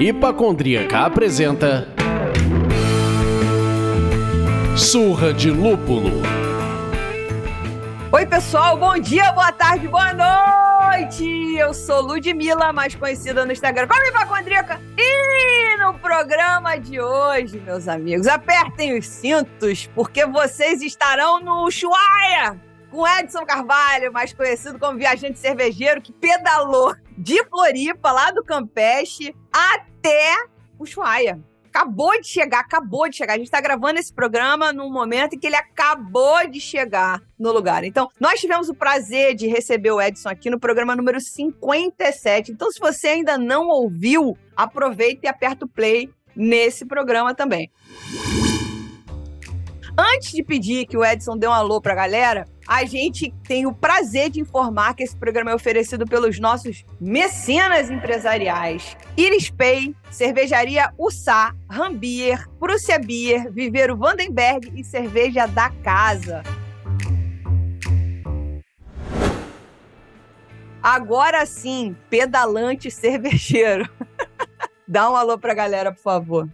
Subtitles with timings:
[0.00, 1.86] Hipacondríaca apresenta
[4.74, 6.10] Surra de Lúpulo.
[8.10, 11.54] Oi, pessoal, bom dia, boa tarde, boa noite!
[11.56, 14.80] Eu sou Ludmilla, mais conhecida no Instagram como Hipacondríaca.
[14.96, 18.26] E no programa de hoje, meus amigos,
[18.80, 22.58] apertem os cintos, porque vocês estarão no Ushuaia
[22.90, 29.34] com Edson Carvalho, mais conhecido como viajante cervejeiro, que pedalou de Floripa, lá do Campeche,
[29.52, 30.34] até
[30.78, 31.38] Ushuaia.
[31.68, 33.34] Acabou de chegar, acabou de chegar.
[33.34, 37.52] A gente está gravando esse programa num momento em que ele acabou de chegar no
[37.52, 37.84] lugar.
[37.84, 42.50] Então, nós tivemos o prazer de receber o Edson aqui no programa número 57.
[42.50, 47.70] Então, se você ainda não ouviu, aproveita e aperta o play nesse programa também.
[50.02, 53.74] Antes de pedir que o Edson dê um alô pra galera, a gente tem o
[53.74, 58.96] prazer de informar que esse programa é oferecido pelos nossos mecenas empresariais.
[59.14, 66.42] Iris Pay, Cervejaria Ussá, Rambier, Prússia Beer, Viveiro Vandenberg e Cerveja da Casa.
[70.82, 73.86] Agora sim, pedalante cervejeiro.
[74.88, 76.48] Dá um alô pra galera, por favor.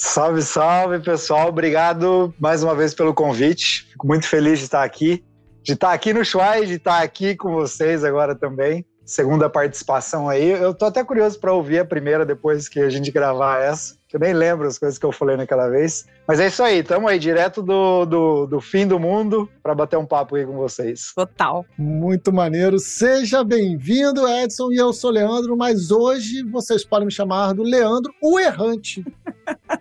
[0.00, 1.48] Salve, salve, pessoal.
[1.48, 3.88] Obrigado mais uma vez pelo convite.
[3.90, 5.24] Fico muito feliz de estar aqui,
[5.60, 8.86] de estar aqui no Shuai, de estar aqui com vocês agora também.
[9.04, 10.50] Segunda participação aí.
[10.50, 14.16] Eu tô até curioso para ouvir a primeira depois que a gente gravar essa que
[14.16, 16.06] eu nem lembro as coisas que eu falei naquela vez.
[16.26, 19.98] Mas é isso aí, estamos aí, direto do, do, do fim do mundo, para bater
[19.98, 21.12] um papo aí com vocês.
[21.14, 21.64] Total.
[21.76, 22.78] Muito maneiro.
[22.78, 28.10] Seja bem-vindo, Edson, e eu sou Leandro, mas hoje vocês podem me chamar do Leandro,
[28.22, 29.04] o Errante.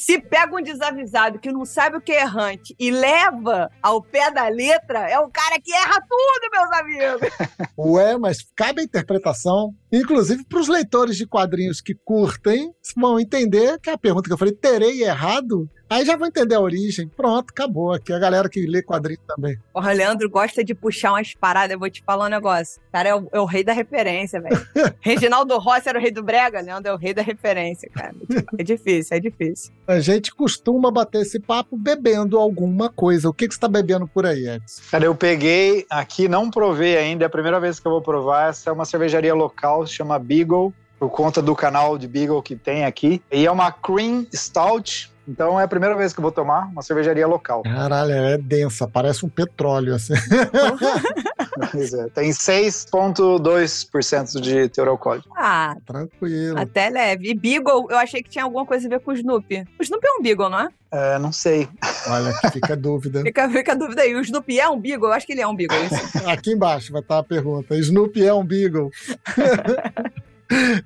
[0.00, 4.30] Se pega um desavisado que não sabe o que é errante e leva ao pé
[4.30, 7.30] da letra, é o cara que erra tudo, meus amigos.
[7.76, 9.74] Ué, mas cabe a interpretação.
[9.92, 14.38] Inclusive para os leitores de quadrinhos que curtem, vão entender que a pergunta que eu
[14.38, 15.68] falei, terei errado?
[15.90, 17.08] Aí já vou entender a origem.
[17.08, 17.92] Pronto, acabou.
[17.92, 19.58] Aqui a galera que lê quadrinho também.
[19.74, 21.72] O Leandro gosta de puxar umas paradas.
[21.72, 22.80] Eu vou te falar um negócio.
[22.88, 24.64] O cara é o, é o rei da referência, velho.
[25.00, 26.60] Reginaldo Rossi era o rei do brega.
[26.60, 28.14] Leandro é o rei da referência, cara.
[28.56, 29.72] É difícil, é difícil.
[29.84, 33.28] A gente costuma bater esse papo bebendo alguma coisa.
[33.28, 34.82] O que, que você tá bebendo por aí, Edson?
[34.92, 37.24] Cara, eu peguei aqui, não provei ainda.
[37.24, 38.50] É a primeira vez que eu vou provar.
[38.50, 42.54] Essa é uma cervejaria local, se chama Beagle por conta do canal de Beagle que
[42.54, 43.22] tem aqui.
[43.32, 46.82] E é uma Cream Stout então é a primeira vez que eu vou tomar uma
[46.82, 47.62] cervejaria local.
[47.62, 50.14] Caralho, é densa, parece um petróleo assim.
[50.14, 55.28] é, tem 6,2% de teor alcoólico.
[55.36, 56.58] Ah, tranquilo.
[56.58, 57.30] Até leve.
[57.30, 59.64] E Beagle, eu achei que tinha alguma coisa a ver com o Snoopy.
[59.78, 60.68] O Snoopy é um Beagle, não é?
[60.92, 61.68] É, não sei.
[62.08, 63.22] Olha, fica a dúvida.
[63.26, 64.12] fica, fica a dúvida aí.
[64.14, 65.08] O Snoopy é um Beagle?
[65.08, 65.78] Eu acho que ele é um Beagle.
[66.26, 67.76] Aqui embaixo vai estar a pergunta.
[67.76, 68.90] Snoopy é um Beagle?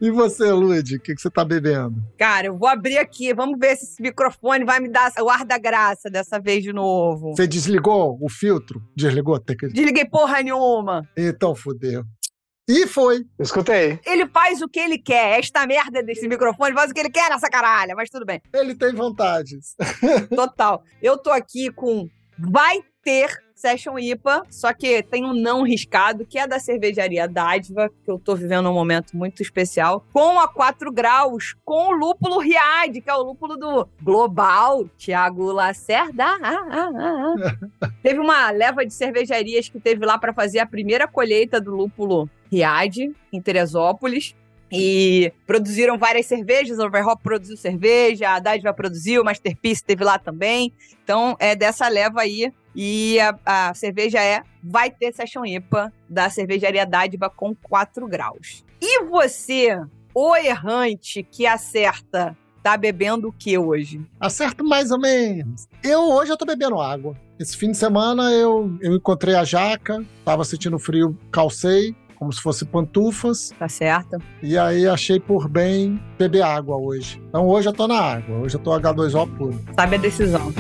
[0.01, 2.03] E você, Lud, o que, que você tá bebendo?
[2.19, 3.33] Cara, eu vou abrir aqui.
[3.33, 6.73] Vamos ver se esse microfone vai me dar o ar da graça dessa vez de
[6.73, 7.35] novo.
[7.35, 8.83] Você desligou o filtro?
[8.95, 9.39] Desligou?
[9.73, 11.09] Desliguei porra nenhuma.
[11.17, 12.05] Então fudeu.
[12.69, 13.25] E foi.
[13.39, 14.01] Escutei.
[14.07, 15.39] Ele faz o que ele quer.
[15.39, 18.41] Esta merda desse microfone faz o que ele quer nessa caralha, mas tudo bem.
[18.53, 19.75] Ele tem vantagens.
[20.35, 20.83] Total.
[21.03, 22.09] Eu tô aqui com
[22.39, 27.91] Vai ter Session IPA, só que tem um não riscado, que é da cervejaria Dádiva,
[28.05, 32.39] que eu tô vivendo um momento muito especial, com a 4 graus, com o lúpulo
[32.39, 36.25] Riad, que é o lúpulo do Global, Thiago Lacerda.
[36.25, 36.91] Ah, ah,
[37.83, 41.75] ah, teve uma leva de cervejarias que teve lá para fazer a primeira colheita do
[41.75, 44.35] lúpulo Riad, em Teresópolis.
[44.75, 50.19] E produziram várias cervejas, a Overhop produziu cerveja, a Dádiva produziu, o Masterpiece teve lá
[50.19, 50.73] também.
[51.03, 56.29] Então, é dessa leva aí e a, a cerveja é Vai Ter Session IPA, da
[56.29, 58.65] cervejaria Dádiva com 4 graus.
[58.81, 59.81] E você,
[60.15, 64.01] o errante que acerta, tá bebendo o que hoje?
[64.19, 65.69] Acerto mais ou menos.
[65.83, 67.15] Eu hoje eu tô bebendo água.
[67.39, 72.41] Esse fim de semana eu, eu encontrei a jaca, tava sentindo frio, calcei, como se
[72.41, 73.53] fosse pantufas.
[73.59, 74.19] Tá certo.
[74.43, 77.23] E aí achei por bem beber água hoje.
[77.29, 79.61] Então hoje eu tô na água, hoje eu tô H2O puro.
[79.77, 80.53] Sabe a decisão.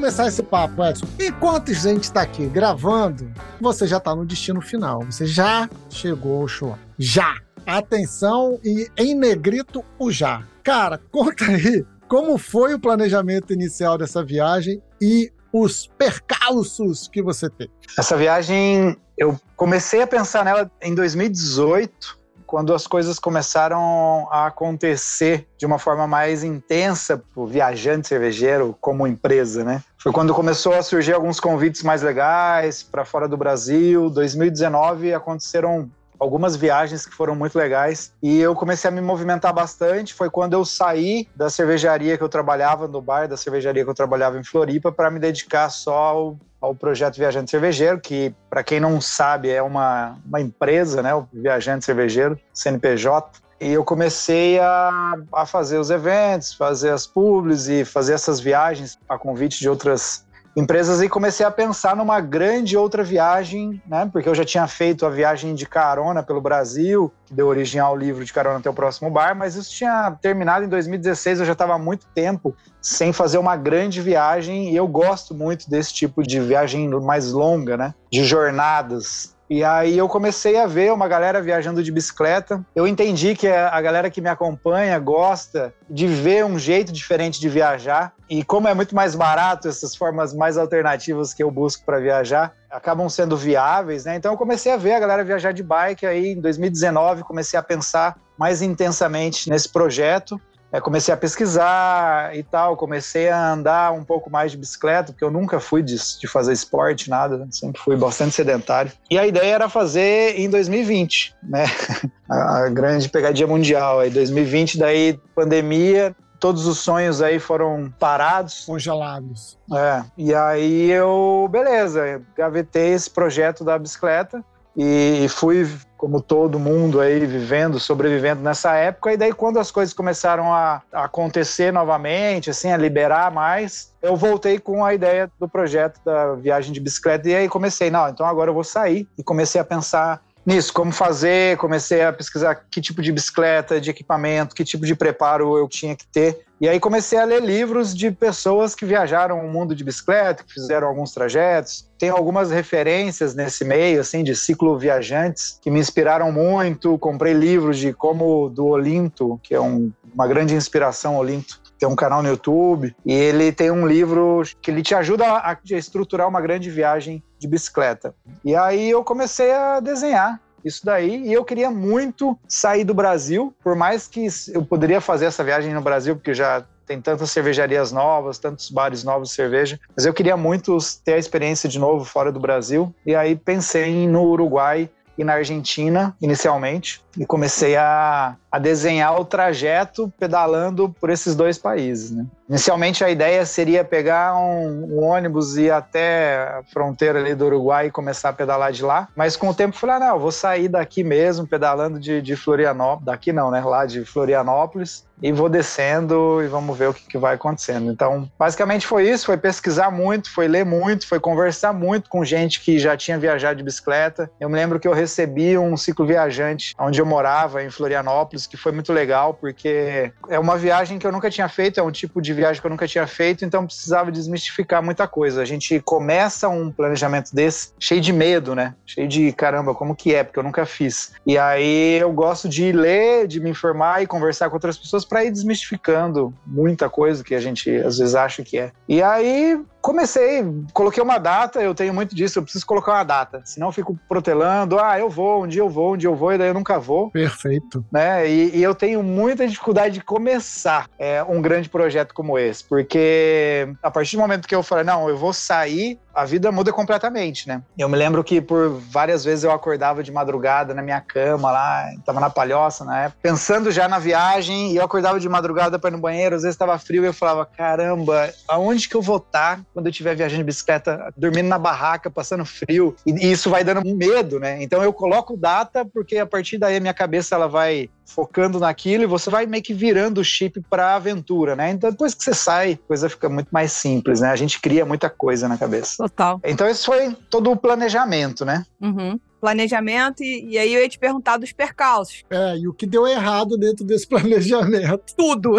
[0.09, 1.05] Começar esse papo, Edson.
[1.19, 5.03] Enquanto a gente está aqui gravando, você já está no destino final.
[5.03, 6.75] Você já chegou ao show.
[6.97, 7.35] Já!
[7.63, 10.43] Atenção e em negrito o já.
[10.63, 17.47] Cara, conta aí como foi o planejamento inicial dessa viagem e os percalços que você
[17.47, 17.69] teve.
[17.95, 22.17] Essa viagem, eu comecei a pensar nela em 2018,
[22.47, 28.75] quando as coisas começaram a acontecer de uma forma mais intensa para o viajante cervejeiro
[28.81, 29.83] como empresa, né?
[30.01, 34.09] Foi quando começou a surgir alguns convites mais legais para fora do Brasil.
[34.09, 40.13] 2019 aconteceram algumas viagens que foram muito legais e eu comecei a me movimentar bastante.
[40.13, 43.93] Foi quando eu saí da cervejaria que eu trabalhava, no bar da cervejaria que eu
[43.93, 48.79] trabalhava em Floripa, para me dedicar só ao, ao projeto Viajante Cervejeiro, que, para quem
[48.79, 51.13] não sabe, é uma, uma empresa, né?
[51.13, 53.41] O Viajante Cervejeiro, CNPJ.
[53.61, 58.97] E eu comecei a, a fazer os eventos, fazer as publis e fazer essas viagens
[59.07, 60.25] a convite de outras
[60.55, 64.09] empresas e comecei a pensar numa grande outra viagem, né?
[64.11, 67.95] Porque eu já tinha feito a viagem de carona pelo Brasil, que deu origem ao
[67.95, 71.53] livro de carona até o próximo bar, mas isso tinha terminado em 2016, eu já
[71.53, 76.23] estava há muito tempo sem fazer uma grande viagem e eu gosto muito desse tipo
[76.23, 77.93] de viagem mais longa, né?
[78.11, 79.35] De jornadas.
[79.49, 82.63] E aí eu comecei a ver uma galera viajando de bicicleta.
[82.75, 87.49] Eu entendi que a galera que me acompanha gosta de ver um jeito diferente de
[87.49, 88.13] viajar.
[88.29, 92.53] E como é muito mais barato essas formas mais alternativas que eu busco para viajar,
[92.69, 94.15] acabam sendo viáveis, né?
[94.15, 97.63] Então eu comecei a ver a galera viajar de bike aí em 2019, comecei a
[97.63, 100.39] pensar mais intensamente nesse projeto
[100.71, 105.23] é, comecei a pesquisar e tal, comecei a andar um pouco mais de bicicleta, porque
[105.23, 107.47] eu nunca fui de, de fazer esporte, nada, né?
[107.51, 108.91] sempre fui bastante sedentário.
[109.09, 111.65] E a ideia era fazer em 2020, né?
[112.29, 114.01] A, a grande pegadinha mundial.
[114.01, 118.65] Aí 2020, daí pandemia, todos os sonhos aí foram parados.
[118.65, 119.57] Congelados.
[119.73, 120.03] É.
[120.15, 124.45] E aí eu, beleza, gavetei esse projeto da bicicleta
[124.77, 125.67] e fui
[125.99, 129.11] como todo mundo aí vivendo, sobrevivendo nessa época.
[129.11, 134.59] E daí quando as coisas começaram a, acontecer novamente, assim, a liberar mais, eu voltei
[134.59, 138.49] com a ideia do projeto da viagem de bicicleta e aí comecei, não, então agora
[138.49, 143.01] eu vou sair e comecei a pensar nisso, como fazer, comecei a pesquisar que tipo
[143.01, 146.45] de bicicleta, de equipamento, que tipo de preparo eu tinha que ter.
[146.61, 150.53] E aí comecei a ler livros de pessoas que viajaram o mundo de bicicleta, que
[150.53, 151.89] fizeram alguns trajetos.
[151.97, 156.97] Tem algumas referências nesse meio, assim, de ciclo viajantes, que me inspiraram muito.
[156.97, 161.61] Comprei livros de como do Olinto, que é um, uma grande inspiração, Olinto.
[161.79, 165.51] Tem um canal no YouTube e ele tem um livro que ele te ajuda a,
[165.51, 168.13] a estruturar uma grande viagem de bicicleta.
[168.43, 171.27] E aí eu comecei a desenhar isso daí.
[171.27, 175.73] E eu queria muito sair do Brasil, por mais que eu poderia fazer essa viagem
[175.73, 180.13] no Brasil, porque já tem tantas cervejarias novas, tantos bares novos de cerveja, mas eu
[180.13, 182.93] queria muito ter a experiência de novo fora do Brasil.
[183.05, 189.25] E aí pensei no Uruguai e na Argentina, inicialmente, e comecei a, a desenhar o
[189.25, 192.11] trajeto pedalando por esses dois países.
[192.11, 192.25] Né?
[192.49, 197.45] Inicialmente a ideia seria pegar um, um, ônibus e ir até a fronteira ali do
[197.45, 200.31] Uruguai e começar a pedalar de lá, mas com o tempo falei, ah, não, vou
[200.31, 205.49] sair daqui mesmo, pedalando de, de Florianópolis, daqui não, né, lá de Florianópolis, e vou
[205.49, 207.91] descendo e vamos ver o que, que, vai acontecendo.
[207.91, 212.61] Então, basicamente foi isso, foi pesquisar muito, foi ler muito, foi conversar muito com gente
[212.61, 214.31] que já tinha viajado de bicicleta.
[214.39, 218.47] Eu me lembro que eu recebi um ciclo viajante onde eu morava, em Florianópolis, Florianópolis,
[218.47, 221.91] que foi muito legal, porque é uma viagem que eu nunca tinha feito, é um
[221.91, 225.41] tipo de viagem que eu nunca tinha feito, então precisava desmistificar muita coisa.
[225.41, 228.75] A gente começa um planejamento desse cheio de medo, né?
[228.85, 230.23] Cheio de caramba, como que é?
[230.23, 231.13] Porque eu nunca fiz.
[231.25, 235.23] E aí eu gosto de ler, de me informar e conversar com outras pessoas para
[235.25, 238.71] ir desmistificando muita coisa que a gente às vezes acha que é.
[238.87, 240.43] E aí comecei,
[240.73, 243.97] coloquei uma data, eu tenho muito disso, eu preciso colocar uma data, senão eu fico
[244.07, 246.53] protelando, ah, eu vou, um dia eu vou, um dia eu vou, e daí eu
[246.53, 247.09] nunca vou.
[247.11, 247.83] Perfeito.
[247.91, 248.29] Né?
[248.29, 253.67] E, e eu tenho muita dificuldade de começar é, um grande projeto como esse, porque
[253.81, 257.47] a partir do momento que eu falei, não, eu vou sair, a vida muda completamente,
[257.47, 257.61] né?
[257.77, 261.89] Eu me lembro que por várias vezes eu acordava de madrugada na minha cama lá,
[262.05, 265.89] tava na palhoça na época, pensando já na viagem, e eu acordava de madrugada para
[265.89, 269.15] ir no banheiro, às vezes estava frio e eu falava, caramba, aonde que eu vou
[269.15, 272.93] estar tá quando eu estiver viajando de bicicleta, dormindo na barraca, passando frio?
[273.05, 274.61] E, e isso vai dando medo, né?
[274.61, 279.03] Então eu coloco data porque a partir daí a minha cabeça ela vai focando naquilo
[279.03, 281.71] e você vai meio que virando o chip para aventura, né?
[281.71, 284.29] Então depois que você sai, a coisa fica muito mais simples, né?
[284.29, 285.97] A gente cria muita coisa na cabeça.
[285.97, 286.41] Total.
[286.43, 288.65] Então esse foi todo o planejamento, né?
[288.81, 289.19] Uhum.
[289.39, 292.25] Planejamento, e, e, aí eu ia te perguntar dos percalços.
[292.29, 295.15] É, e o que deu errado dentro desse planejamento?
[295.15, 295.53] Tudo!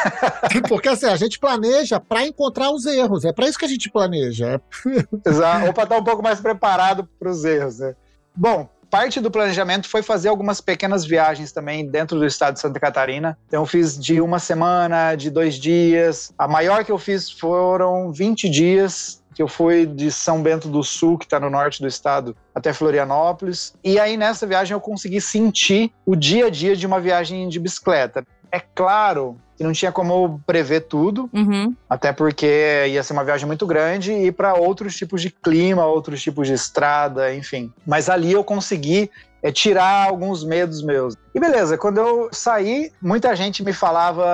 [0.66, 3.90] Porque assim, a gente planeja para encontrar os erros, é para isso que a gente
[3.90, 4.60] planeja.
[5.26, 7.94] Exato, ou para estar um pouco mais preparado para os erros, né?
[8.34, 12.80] Bom, parte do planejamento foi fazer algumas pequenas viagens também dentro do estado de Santa
[12.80, 13.38] Catarina.
[13.46, 16.32] Então, eu fiz de uma semana, de dois dias.
[16.36, 20.82] A maior que eu fiz foram 20 dias que eu fui de São Bento do
[20.82, 23.72] Sul, que está no norte do estado, até Florianópolis.
[23.82, 27.58] E aí nessa viagem eu consegui sentir o dia a dia de uma viagem de
[27.58, 28.24] bicicleta.
[28.50, 31.76] É claro que não tinha como prever tudo, uhum.
[31.86, 36.22] até porque ia ser uma viagem muito grande e para outros tipos de clima, outros
[36.22, 37.70] tipos de estrada, enfim.
[37.86, 39.10] Mas ali eu consegui
[39.42, 41.14] é tirar alguns medos meus.
[41.34, 44.24] E beleza, quando eu saí, muita gente me falava,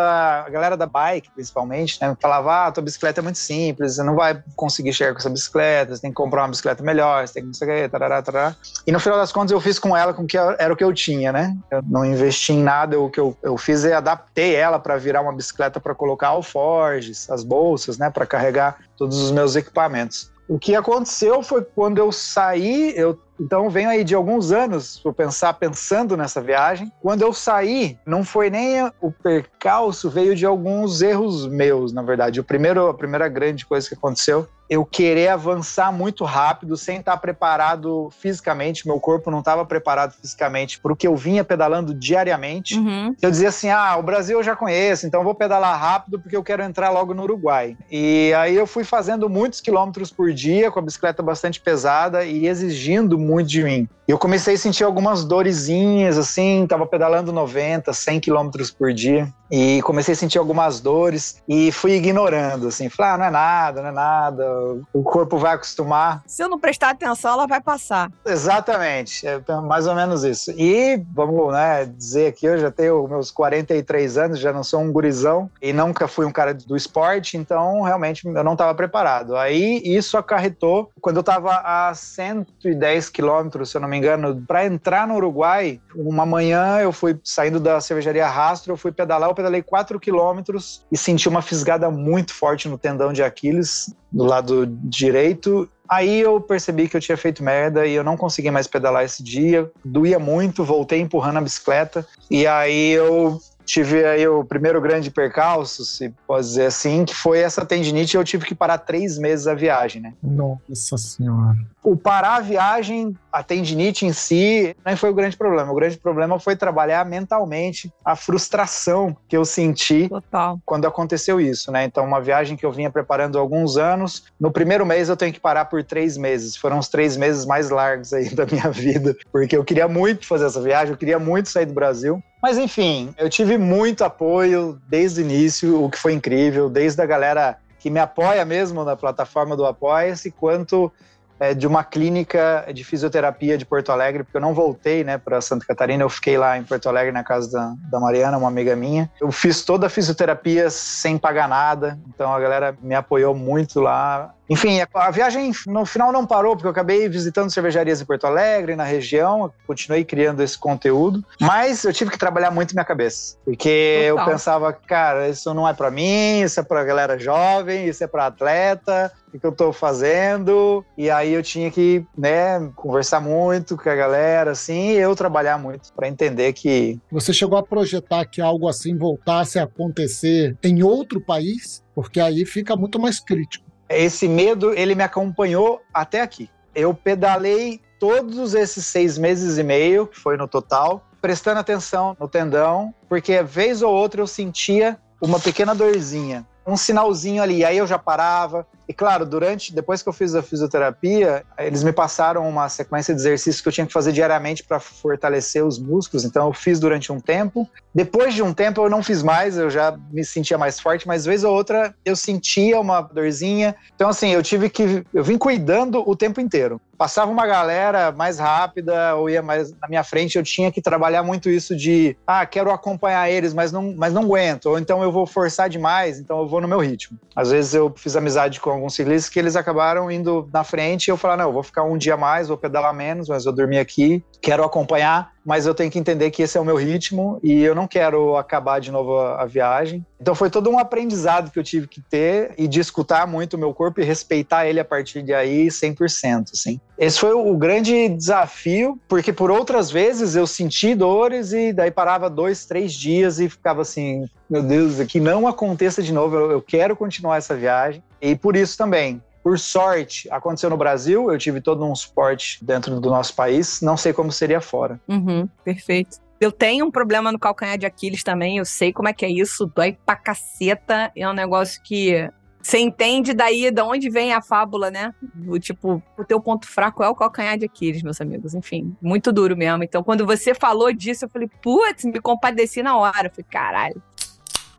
[0.47, 4.03] a galera da bike principalmente, né, me falava: ah, tua bicicleta é muito simples, você
[4.03, 7.35] não vai conseguir chegar com essa bicicleta, você tem que comprar uma bicicleta melhor, você
[7.35, 8.57] tem que não sei o que, tarará, tarará.
[8.87, 10.93] E no final das contas eu fiz com ela com que era o que eu
[10.93, 11.55] tinha, né?
[11.71, 15.21] Eu não investi em nada, o que eu, eu fiz é adaptei ela para virar
[15.21, 20.31] uma bicicleta para colocar alforjes, as bolsas, né, para carregar todos os meus equipamentos.
[20.49, 25.13] O que aconteceu foi quando eu saí, eu então venho aí de alguns anos, vou
[25.13, 26.91] pensar pensando nessa viagem.
[27.03, 32.41] Quando eu saí, não foi nem o percalço, veio de alguns erros meus, na verdade.
[32.41, 37.17] O primeiro, a primeira grande coisa que aconteceu eu querer avançar muito rápido sem estar
[37.19, 42.79] preparado fisicamente, meu corpo não estava preparado fisicamente para o que eu vinha pedalando diariamente.
[42.79, 43.15] Uhum.
[43.21, 46.43] Eu dizia assim: ah, o Brasil eu já conheço, então vou pedalar rápido porque eu
[46.43, 47.77] quero entrar logo no Uruguai.
[47.91, 52.47] E aí eu fui fazendo muitos quilômetros por dia com a bicicleta bastante pesada e
[52.47, 53.89] exigindo muito de mim.
[54.09, 59.29] E eu comecei a sentir algumas dorezinhas, assim, tava pedalando 90, 100 quilômetros por dia.
[59.51, 62.89] E comecei a sentir algumas dores e fui ignorando, assim.
[62.89, 64.56] Falei, ah, não é nada, não é nada,
[64.93, 66.23] o corpo vai acostumar.
[66.27, 68.11] Se eu não prestar atenção, ela vai passar.
[68.25, 70.51] Exatamente, é mais ou menos isso.
[70.53, 74.93] E, vamos né, dizer aqui, eu já tenho meus 43 anos, já não sou um
[74.93, 79.37] gurizão e nunca fui um cara do esporte, então realmente eu não estava preparado.
[79.37, 84.67] Aí isso acarretou, quando eu estava a 110 quilômetros, se eu não me engano, para
[84.67, 89.35] entrar no Uruguai, uma manhã eu fui saindo da cervejaria Rastro, eu fui pedalar, eu
[89.35, 94.67] pedalei 4 quilômetros e senti uma fisgada muito forte no tendão de Aquiles, do lado
[94.67, 99.05] direito, Aí eu percebi que eu tinha feito merda e eu não consegui mais pedalar
[99.05, 99.71] esse dia.
[99.85, 102.07] Doía muito, voltei empurrando a bicicleta.
[102.31, 107.41] E aí eu tive aí o primeiro grande percalço, se pode dizer assim, que foi
[107.41, 110.15] essa tendinite e eu tive que parar três meses a viagem, né?
[110.23, 111.59] Nossa Senhora.
[111.83, 115.71] O parar a viagem, a tendinite em si, não foi o grande problema.
[115.71, 120.59] O grande problema foi trabalhar mentalmente a frustração que eu senti Total.
[120.65, 121.85] quando aconteceu isso, né?
[121.85, 125.33] Então, uma viagem que eu vinha preparando há alguns anos, no primeiro mês eu tenho
[125.33, 126.57] que parar por três meses.
[126.57, 130.47] Foram os três meses mais largos aí da minha vida, porque eu queria muito fazer
[130.47, 132.23] essa viagem, eu queria muito sair do Brasil.
[132.47, 137.05] Mas enfim, eu tive muito apoio desde o início, o que foi incrível, desde a
[137.05, 140.93] galera que me apoia mesmo na plataforma do Apoia-se, quanto
[141.41, 145.41] é, de uma clínica de fisioterapia de Porto Alegre, porque eu não voltei né, para
[145.41, 148.77] Santa Catarina, eu fiquei lá em Porto Alegre na casa da, da Mariana, uma amiga
[148.77, 149.11] minha.
[149.21, 154.33] Eu fiz toda a fisioterapia sem pagar nada, então a galera me apoiou muito lá
[154.49, 158.77] Enfim, a, viagem no final não parou, porque eu acabei visitando cervejarias em Porto Alegre,
[158.77, 164.07] na região, continuei criando esse conteúdo, mas eu tive que trabalhar muito minha cabeça, porque
[164.09, 164.27] Total.
[164.27, 168.07] eu pensava, cara, isso não é pra mim, isso é pra galera jovem, isso é
[168.07, 170.85] pra atleta, o que eu tô fazendo?
[170.97, 175.59] E aí eu tinha que, né, conversar muito com a galera, assim, e eu trabalhar
[175.59, 180.83] muito pra entender que Você chegou a projetar que algo assim voltasse a acontecer em
[180.83, 181.85] outro país?
[181.95, 183.66] Porque aí fica muito mais crítico.
[183.89, 186.51] Esse medo, ele me acompanhou até aqui.
[186.75, 192.29] Eu pedalei todos esses seis meses e meio, que foi no total, prestando atenção no
[192.29, 197.87] tendão, porque vez ou outra eu sentia uma pequena dorzinha, um sinalzinho ali, aí eu
[197.87, 198.67] já parava.
[198.89, 203.21] E claro, durante, depois que eu fiz a fisioterapia, eles me passaram uma sequência de
[203.21, 207.13] exercícios que eu tinha que fazer diariamente para fortalecer os músculos, então eu fiz durante
[207.13, 207.69] um tempo.
[207.95, 211.25] Depois de um tempo eu não fiz mais, eu já me sentia mais forte, mas
[211.25, 213.75] vez ou outra eu sentia uma dorzinha.
[213.95, 216.81] Então assim, eu tive que eu vim cuidando o tempo inteiro.
[216.97, 221.23] Passava uma galera mais rápida ou ia mais na minha frente, eu tinha que trabalhar
[221.23, 225.13] muito isso de, ah, quero acompanhar eles, mas não, mas não aguento, ou então eu
[225.13, 227.19] vou forçar demais, então eu vou no meu ritmo.
[227.35, 231.11] Às vezes eu fiz amizade com alguns ciclistas que eles acabaram indo na frente e
[231.11, 233.79] eu falava, não, eu vou ficar um dia mais, vou pedalar menos, mas eu dormir
[233.79, 237.63] aqui, quero acompanhar, mas eu tenho que entender que esse é o meu ritmo e
[237.63, 240.05] eu não quero acabar de novo a, a viagem.
[240.21, 243.59] Então foi todo um aprendizado que eu tive que ter e de escutar muito o
[243.59, 246.81] meu corpo e respeitar ele a partir de aí 100%, assim.
[246.99, 252.31] Esse foi o grande desafio, porque por outras vezes eu senti dores e daí parava
[252.31, 256.97] dois, três dias e ficava assim, meu Deus, que não aconteça de novo, eu, quero
[256.97, 258.03] continuar essa viagem.
[258.21, 262.99] E por isso também, por sorte, aconteceu no Brasil, eu tive todo um suporte dentro
[262.99, 264.99] do nosso país, não sei como seria fora.
[265.07, 266.19] Uhum, perfeito.
[266.41, 269.31] Eu tenho um problema no calcanhar de Aquiles também, eu sei como é que é
[269.31, 272.29] isso, dói pra caceta, é um negócio que
[272.67, 275.15] você entende daí de onde vem a fábula, né?
[275.23, 278.55] Do tipo, o teu ponto fraco é o calcanhar de Aquiles, meus amigos.
[278.55, 279.85] Enfim, muito duro mesmo.
[279.85, 283.29] Então, quando você falou disso, eu falei, putz, me compadeci na hora.
[283.29, 284.03] Eu falei, caralho.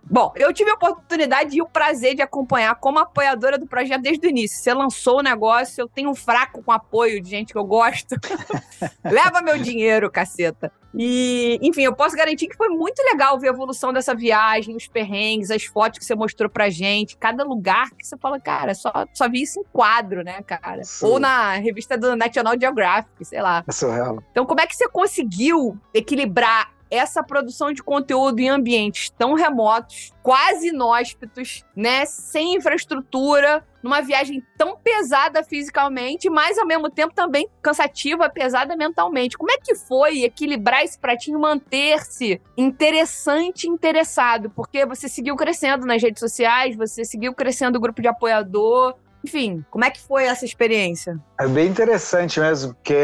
[0.10, 4.26] Bom, eu tive a oportunidade e o prazer de acompanhar como apoiadora do projeto desde
[4.26, 4.58] o início.
[4.58, 8.16] Você lançou o negócio, eu tenho um fraco com apoio de gente que eu gosto.
[9.04, 10.72] Leva meu dinheiro, caceta.
[11.00, 14.88] E, enfim, eu posso garantir que foi muito legal ver a evolução dessa viagem, os
[14.88, 18.92] perrengues, as fotos que você mostrou pra gente, cada lugar que você fala, cara, só,
[19.14, 20.84] só vi isso em quadro, né, cara?
[20.84, 21.06] Sim.
[21.06, 23.64] Ou na revista do National Geographic, sei lá.
[23.68, 24.24] É surreal.
[24.32, 30.12] Então, como é que você conseguiu equilibrar essa produção de conteúdo em ambientes tão remotos,
[30.22, 37.48] quase inóspitos, né, sem infraestrutura, numa viagem tão pesada fisicamente, mas ao mesmo tempo também
[37.62, 39.38] cansativa, pesada mentalmente.
[39.38, 44.50] Como é que foi equilibrar esse pratinho, manter-se interessante interessado?
[44.50, 48.96] Porque você seguiu crescendo nas redes sociais, você seguiu crescendo o grupo de apoiador.
[49.24, 51.20] Enfim, como é que foi essa experiência?
[51.40, 52.96] É bem interessante mesmo, porque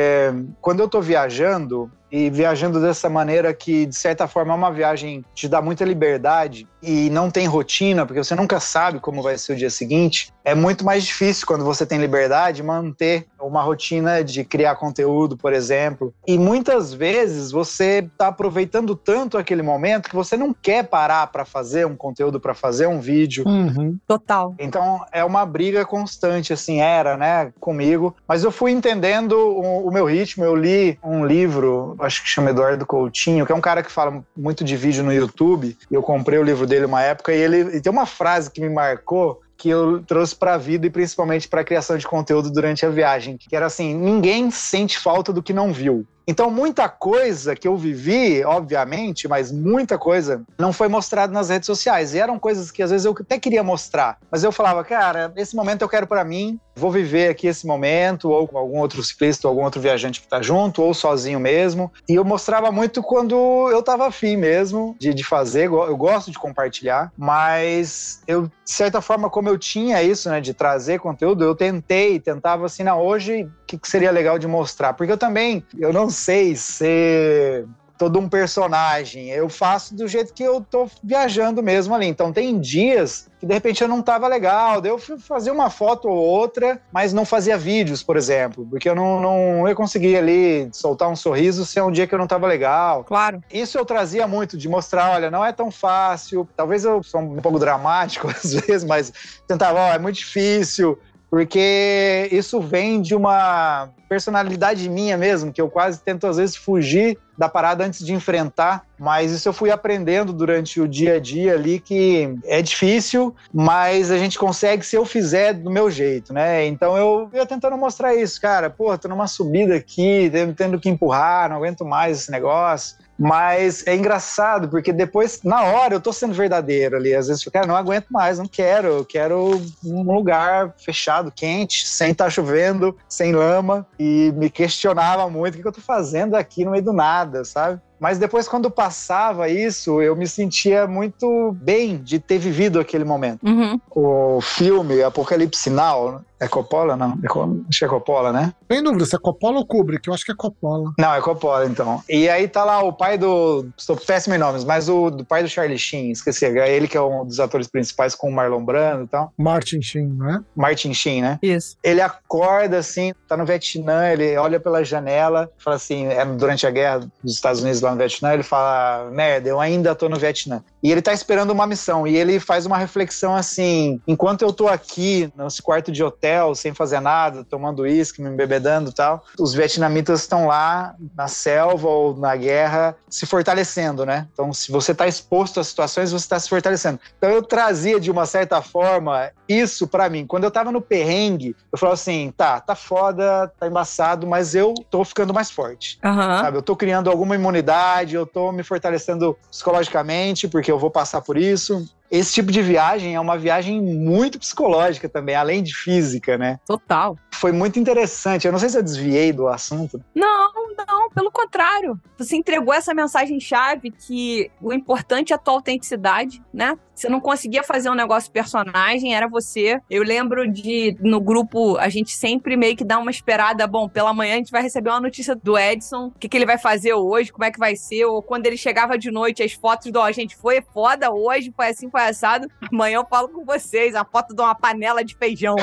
[0.61, 5.25] quando eu tô viajando, e viajando dessa maneira que, de certa forma, é uma viagem
[5.33, 9.35] que te dá muita liberdade e não tem rotina, porque você nunca sabe como vai
[9.35, 14.23] ser o dia seguinte, é muito mais difícil quando você tem liberdade manter uma rotina
[14.23, 16.13] de criar conteúdo, por exemplo.
[16.27, 21.45] E muitas vezes você está aproveitando tanto aquele momento que você não quer parar para
[21.45, 23.45] fazer um conteúdo, para fazer um vídeo.
[23.47, 23.97] Uhum.
[24.05, 24.53] Total.
[24.59, 28.15] Então é uma briga constante, assim, era, né, comigo.
[28.27, 30.43] Mas eu fui entendendo o, o meu ritmo.
[30.43, 34.23] Eu li um livro, acho que chama Eduardo Coutinho, que é um cara que fala
[34.35, 35.77] muito de vídeo no YouTube.
[35.91, 39.41] Eu comprei o livro dele uma época e ele tem uma frase que me marcou
[39.57, 42.89] que eu trouxe para a vida e principalmente para a criação de conteúdo durante a
[42.89, 46.05] viagem, que era assim: ninguém sente falta do que não viu.
[46.25, 51.65] Então, muita coisa que eu vivi, obviamente, mas muita coisa não foi mostrada nas redes
[51.65, 52.13] sociais.
[52.13, 54.17] E eram coisas que às vezes eu até queria mostrar.
[54.31, 58.29] Mas eu falava, cara, esse momento eu quero para mim, vou viver aqui esse momento,
[58.29, 61.91] ou com algum outro ciclista, ou algum outro viajante que tá junto, ou sozinho mesmo.
[62.07, 63.35] E eu mostrava muito quando
[63.71, 65.65] eu tava afim mesmo de, de fazer.
[65.67, 70.53] Eu gosto de compartilhar, mas eu, de certa forma, como eu tinha isso, né, de
[70.53, 74.93] trazer conteúdo, eu tentei, tentava assim, não, hoje, o que, que seria legal de mostrar?
[74.93, 77.65] Porque eu também, eu não sei ser
[77.97, 79.29] todo um personagem.
[79.29, 82.07] Eu faço do jeito que eu tô viajando mesmo ali.
[82.07, 85.69] Então tem dias que de repente eu não tava legal, daí eu fui fazer uma
[85.69, 90.19] foto ou outra, mas não fazia vídeos, por exemplo, porque eu não, não eu conseguia
[90.19, 93.03] ali soltar um sorriso se é um dia que eu não tava legal.
[93.03, 93.41] Claro.
[93.51, 96.47] Isso eu trazia muito, de mostrar, olha, não é tão fácil.
[96.55, 99.11] Talvez eu sou um pouco dramático às vezes, mas
[99.47, 100.97] tentava, ó, é muito difícil
[101.33, 107.17] porque isso vem de uma personalidade minha mesmo, que eu quase tento às vezes fugir
[107.35, 111.55] da parada antes de enfrentar, mas isso eu fui aprendendo durante o dia a dia
[111.55, 116.67] ali que é difícil, mas a gente consegue se eu fizer do meu jeito, né?
[116.67, 121.49] Então eu ia tentando mostrar isso, cara, pô, tô numa subida aqui, tendo que empurrar,
[121.49, 123.01] não aguento mais esse negócio.
[123.17, 127.13] Mas é engraçado, porque depois, na hora, eu tô sendo verdadeiro ali.
[127.13, 128.87] Às vezes eu cara, não aguento mais, não quero.
[128.87, 133.85] Eu quero um lugar fechado, quente, sem estar tá chovendo, sem lama.
[134.05, 137.79] E me questionava muito o que eu tô fazendo aqui no meio do nada, sabe?
[137.99, 143.43] Mas depois, quando passava isso, eu me sentia muito bem de ter vivido aquele momento.
[143.43, 143.79] Uhum.
[143.89, 146.97] O filme Apocalipse Now, é Coppola?
[146.97, 147.27] Não, é,
[147.69, 148.53] acho que é Coppola, né?
[148.67, 150.91] Tem dúvida se é Coppola ou Kubrick, eu acho que é Coppola.
[150.99, 152.03] Não, é Coppola, então.
[152.09, 153.65] E aí tá lá o pai do...
[153.77, 156.45] Estou péssimo em nomes, mas o do pai do Charlie Sheen, esqueci.
[156.45, 159.31] É ele que é um dos atores principais com o Marlon Brando e tal.
[159.37, 160.43] Martin Sheen, né?
[160.53, 161.39] Martin Sheen, né?
[161.41, 161.77] Isso.
[161.81, 166.71] Ele acorda assim, tá no Vietnã, ele olha pela janela, fala assim, é durante a
[166.71, 170.63] guerra dos Estados Unidos lá no Vietnã, ele fala: merda, eu ainda tô no Vietnã.
[170.81, 172.05] E ele tá esperando uma missão.
[172.07, 176.73] E ele faz uma reflexão assim: enquanto eu tô aqui, nesse quarto de hotel, sem
[176.73, 182.15] fazer nada, tomando uísque, me embebedando e tal, os vietnamitas estão lá na selva ou
[182.15, 184.27] na guerra se fortalecendo, né?
[184.33, 186.99] Então, se você tá exposto a situações, você tá se fortalecendo.
[187.17, 190.25] Então, eu trazia de uma certa forma isso para mim.
[190.25, 194.73] Quando eu tava no perrengue, eu falava assim: tá, tá foda, tá embaçado, mas eu
[194.89, 195.99] tô ficando mais forte.
[196.03, 196.39] Uhum.
[196.39, 196.57] Sabe?
[196.57, 197.72] Eu tô criando alguma imunidade,
[198.15, 201.87] eu tô me fortalecendo psicologicamente, porque eu vou passar por isso.
[202.13, 206.59] Esse tipo de viagem é uma viagem muito psicológica também, além de física, né?
[206.63, 207.17] Total.
[207.31, 208.45] Foi muito interessante.
[208.45, 209.99] Eu não sei se eu desviei do assunto.
[210.13, 211.99] Não, não, pelo contrário.
[212.19, 216.77] Você entregou essa mensagem-chave que o importante é a tua autenticidade, né?
[216.93, 219.81] Você não conseguia fazer um negócio personagem, era você.
[219.89, 223.65] Eu lembro de, no grupo, a gente sempre meio que dá uma esperada.
[223.65, 226.45] Bom, pela manhã a gente vai receber uma notícia do Edson, o que, que ele
[226.45, 228.05] vai fazer hoje, como é que vai ser.
[228.05, 231.69] Ou quando ele chegava de noite, as fotos do, a gente foi foda hoje, foi
[231.69, 232.47] assim, foi assado.
[232.71, 235.55] Amanhã eu falo com vocês, a foto de uma panela de feijão.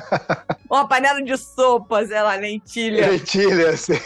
[0.70, 3.10] uma panela de sopa, sei lá, lentilha.
[3.10, 4.00] Lentilha, sim.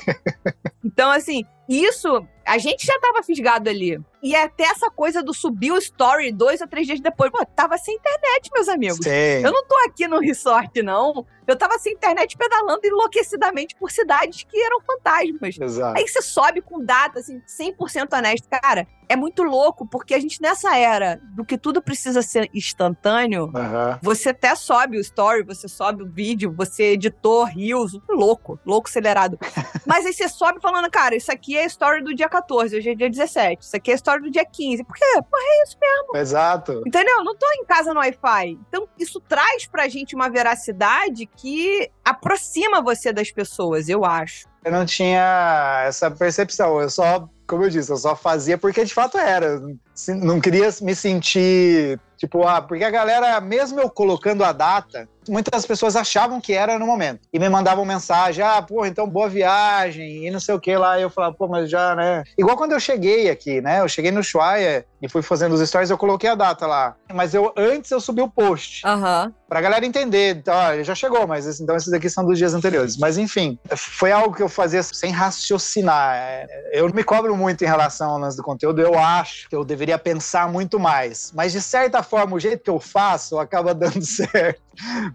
[0.84, 4.00] Então, assim, isso a gente já tava fisgado ali.
[4.22, 7.30] E é até essa coisa do subir o story dois a três dias depois.
[7.30, 9.00] Pô, tava sem internet, meus amigos.
[9.04, 9.44] Sim.
[9.44, 11.26] Eu não tô aqui no resort, não.
[11.46, 15.58] Eu tava sem internet pedalando enlouquecidamente por cidades que eram fantasmas.
[15.60, 15.98] Exato.
[15.98, 18.48] Aí você sobe com data, assim, 100% honesto.
[18.48, 23.44] Cara, é muito louco, porque a gente nessa era do que tudo precisa ser instantâneo,
[23.44, 23.98] Uhum.
[24.02, 29.38] você até sobe o story, você sobe o vídeo, você editou rios, louco, louco acelerado.
[29.86, 32.90] Mas aí você sobe falando, cara, isso aqui é a story do dia 14, hoje
[32.90, 34.84] é dia 17, isso aqui é a história do dia 15.
[34.84, 35.04] Por quê?
[35.14, 36.16] Porra, é isso mesmo.
[36.16, 36.82] Exato.
[36.86, 37.24] Entendeu?
[37.24, 38.58] Não tô em casa no Wi-Fi.
[38.68, 44.46] Então, isso traz pra gente uma veracidade que aproxima você das pessoas, eu acho.
[44.64, 46.80] Eu não tinha essa percepção.
[46.80, 49.60] Eu só, como eu disse, eu só fazia porque de fato era.
[50.08, 55.64] Não queria me sentir, tipo, ah, porque a galera, mesmo eu colocando a data, muitas
[55.66, 57.20] pessoas achavam que era no momento.
[57.32, 60.98] E me mandavam mensagem, ah, pô, então boa viagem, e não sei o que lá.
[60.98, 62.22] E eu falava, pô, mas já, né?
[62.38, 63.80] Igual quando eu cheguei aqui, né?
[63.80, 66.94] Eu cheguei no Ushuaia e fui fazendo os stories, eu coloquei a data lá.
[67.12, 68.86] Mas eu antes eu subi o post.
[68.86, 69.32] Aham.
[69.48, 72.52] Pra galera entender, então, ó, ele já chegou, mas então esses aqui são dos dias
[72.52, 72.98] anteriores.
[72.98, 76.16] Mas enfim, foi algo que eu fazia sem raciocinar.
[76.16, 79.64] É, Eu me cobro muito em relação ao lance do conteúdo, eu acho que eu
[79.64, 81.32] deveria pensar muito mais.
[81.34, 84.60] Mas de certa forma, o jeito que eu faço acaba dando certo,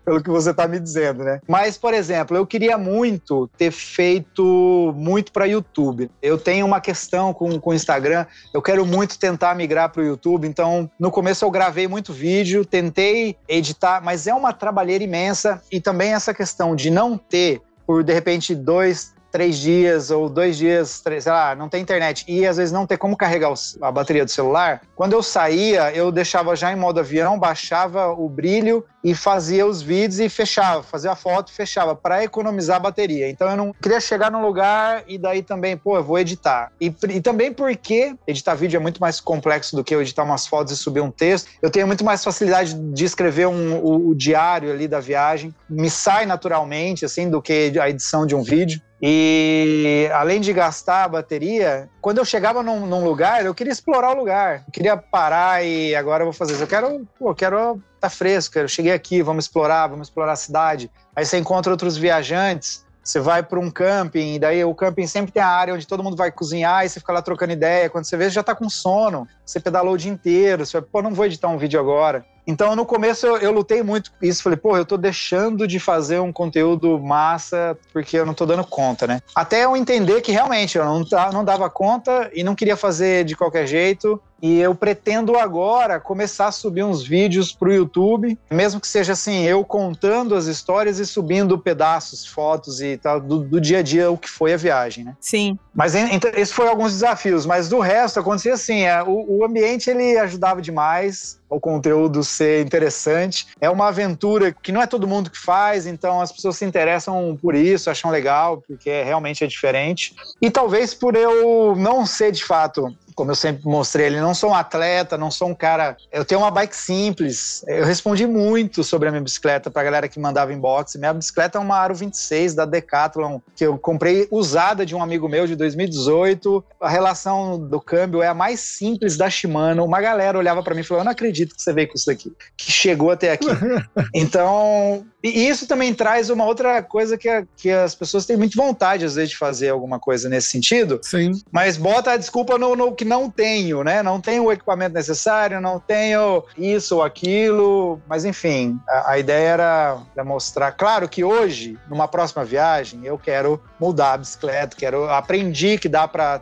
[0.05, 1.39] pelo que você tá me dizendo, né?
[1.47, 6.09] Mas, por exemplo, eu queria muito ter feito muito para YouTube.
[6.21, 10.47] Eu tenho uma questão com o Instagram, eu quero muito tentar migrar para o YouTube,
[10.47, 15.79] então no começo eu gravei muito vídeo, tentei editar, mas é uma trabalheira imensa e
[15.79, 21.01] também essa questão de não ter, por de repente, dois, três dias ou dois dias,
[21.01, 24.23] três, sei lá, não tem internet e às vezes não ter como carregar a bateria
[24.23, 24.81] do celular.
[24.95, 29.81] Quando eu saía, eu deixava já em modo avião, baixava o brilho e fazia os
[29.81, 33.29] vídeos e fechava, fazia a foto e fechava para economizar a bateria.
[33.29, 36.71] Então eu não queria chegar num lugar e daí também, pô, eu vou editar.
[36.79, 40.47] E, e também porque editar vídeo é muito mais complexo do que eu editar umas
[40.47, 41.49] fotos e subir um texto.
[41.61, 45.53] Eu tenho muito mais facilidade de escrever um, o, o diário ali da viagem.
[45.69, 48.81] Me sai naturalmente, assim, do que a edição de um vídeo.
[49.05, 54.11] E além de gastar a bateria, quando eu chegava num, num lugar, eu queria explorar
[54.11, 54.63] o lugar.
[54.65, 56.63] Eu queria parar e agora eu vou fazer isso.
[56.63, 58.59] Eu quero, eu quero tá.
[58.59, 60.89] Eu cheguei aqui, vamos explorar, vamos explorar a cidade.
[61.15, 62.83] Aí você encontra outros viajantes.
[63.03, 66.01] Você vai para um camping, e daí o camping sempre tem a área onde todo
[66.01, 67.89] mundo vai cozinhar, e você fica lá trocando ideia.
[67.89, 69.27] Quando você vê, você já tá com sono.
[69.45, 70.65] Você pedalou o dia inteiro.
[70.65, 72.25] Você vai, pô, não vou editar um vídeo agora.
[72.47, 74.43] Então, no começo, eu, eu lutei muito com isso.
[74.43, 78.63] Falei, pô, eu tô deixando de fazer um conteúdo massa porque eu não tô dando
[78.65, 79.21] conta, né?
[79.35, 83.35] Até eu entender que realmente eu não, não dava conta e não queria fazer de
[83.35, 84.21] qualquer jeito.
[84.43, 89.13] E eu pretendo agora começar a subir uns vídeos para o YouTube, mesmo que seja
[89.13, 93.81] assim, eu contando as histórias e subindo pedaços, fotos e tal, do, do dia a
[93.81, 95.15] dia, o que foi a viagem, né?
[95.21, 95.57] Sim.
[95.73, 99.89] Mas então, esse foi alguns desafios, mas do resto acontecia assim, é, o, o ambiente
[99.89, 103.47] ele ajudava demais, o conteúdo ser interessante.
[103.61, 107.37] É uma aventura que não é todo mundo que faz, então as pessoas se interessam
[107.41, 110.15] por isso, acham legal, porque realmente é diferente.
[110.41, 114.51] E talvez por eu não ser de fato como eu sempre mostrei, ele não sou
[114.51, 115.97] um atleta, não sou um cara.
[116.11, 117.63] Eu tenho uma bike simples.
[117.67, 120.95] Eu respondi muito sobre a minha bicicleta pra galera que mandava inbox.
[120.95, 125.27] Minha bicicleta é uma Aro 26 da Decathlon, que eu comprei usada de um amigo
[125.27, 126.63] meu de 2018.
[126.81, 129.85] A relação do câmbio é a mais simples da Shimano.
[129.85, 132.07] Uma galera olhava para mim e falou: Eu não acredito que você veio com isso
[132.07, 133.47] daqui, que chegou até aqui.
[134.13, 138.57] então, e isso também traz uma outra coisa que, a, que as pessoas têm muito
[138.57, 140.99] vontade, às vezes, de fazer alguma coisa nesse sentido.
[141.01, 141.41] Sim.
[141.51, 144.01] Mas bota a desculpa no, no que não tenho, né?
[144.01, 148.01] Não tenho o equipamento necessário, não tenho isso ou aquilo.
[148.07, 150.71] Mas, enfim, a, a ideia era, era mostrar.
[150.71, 155.09] Claro que hoje, numa próxima viagem, eu quero mudar a bicicleta, quero.
[155.09, 156.41] Aprendi que dá para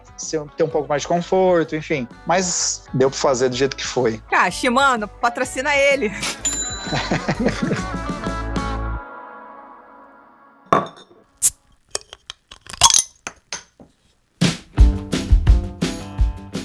[0.55, 2.07] ter um pouco mais de conforto, enfim.
[2.27, 4.21] Mas deu para fazer do jeito que foi.
[4.29, 6.11] Cara, Shimano, patrocina ele.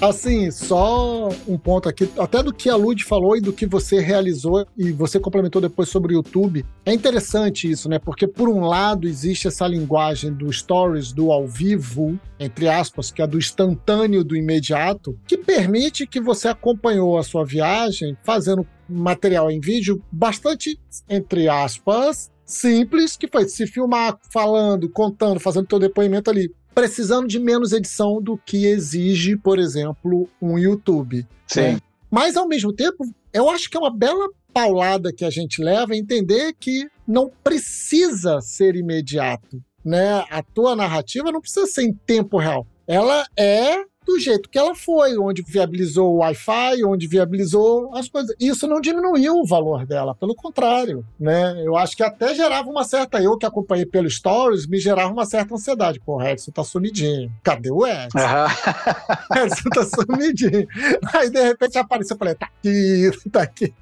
[0.06, 3.98] Assim, só um ponto aqui, até do que a Lud falou e do que você
[3.98, 6.64] realizou e você complementou depois sobre o YouTube.
[6.84, 7.98] É interessante isso, né?
[7.98, 13.20] Porque por um lado existe essa linguagem do stories, do ao vivo, entre aspas, que
[13.20, 19.50] é do instantâneo, do imediato, que permite que você acompanhou a sua viagem fazendo material
[19.50, 26.30] em vídeo bastante, entre aspas, simples, que foi se filmar falando, contando, fazendo teu depoimento
[26.30, 31.26] ali precisando de menos edição do que exige, por exemplo, um YouTube.
[31.46, 31.60] Sim.
[31.62, 31.80] Né?
[32.10, 35.94] Mas, ao mesmo tempo, eu acho que é uma bela paulada que a gente leva
[35.94, 39.58] a entender que não precisa ser imediato.
[39.82, 40.22] Né?
[40.28, 42.66] A tua narrativa não precisa ser em tempo real.
[42.86, 48.34] Ela é do jeito que ela foi, onde viabilizou o Wi-Fi, onde viabilizou as coisas.
[48.38, 51.60] Isso não diminuiu o valor dela, pelo contrário, né?
[51.64, 53.20] Eu acho que até gerava uma certa.
[53.20, 56.00] Eu que acompanhei pelo Stories, me gerava uma certa ansiedade.
[56.00, 57.32] Pô, o Edson tá sumidinho.
[57.42, 58.18] Cadê o Edson?
[58.18, 59.44] Uhum.
[59.44, 60.68] Edson tá sumidinho.
[61.12, 62.14] Aí, de repente, apareceu.
[62.14, 63.74] Eu falei, tá aqui, tá aqui.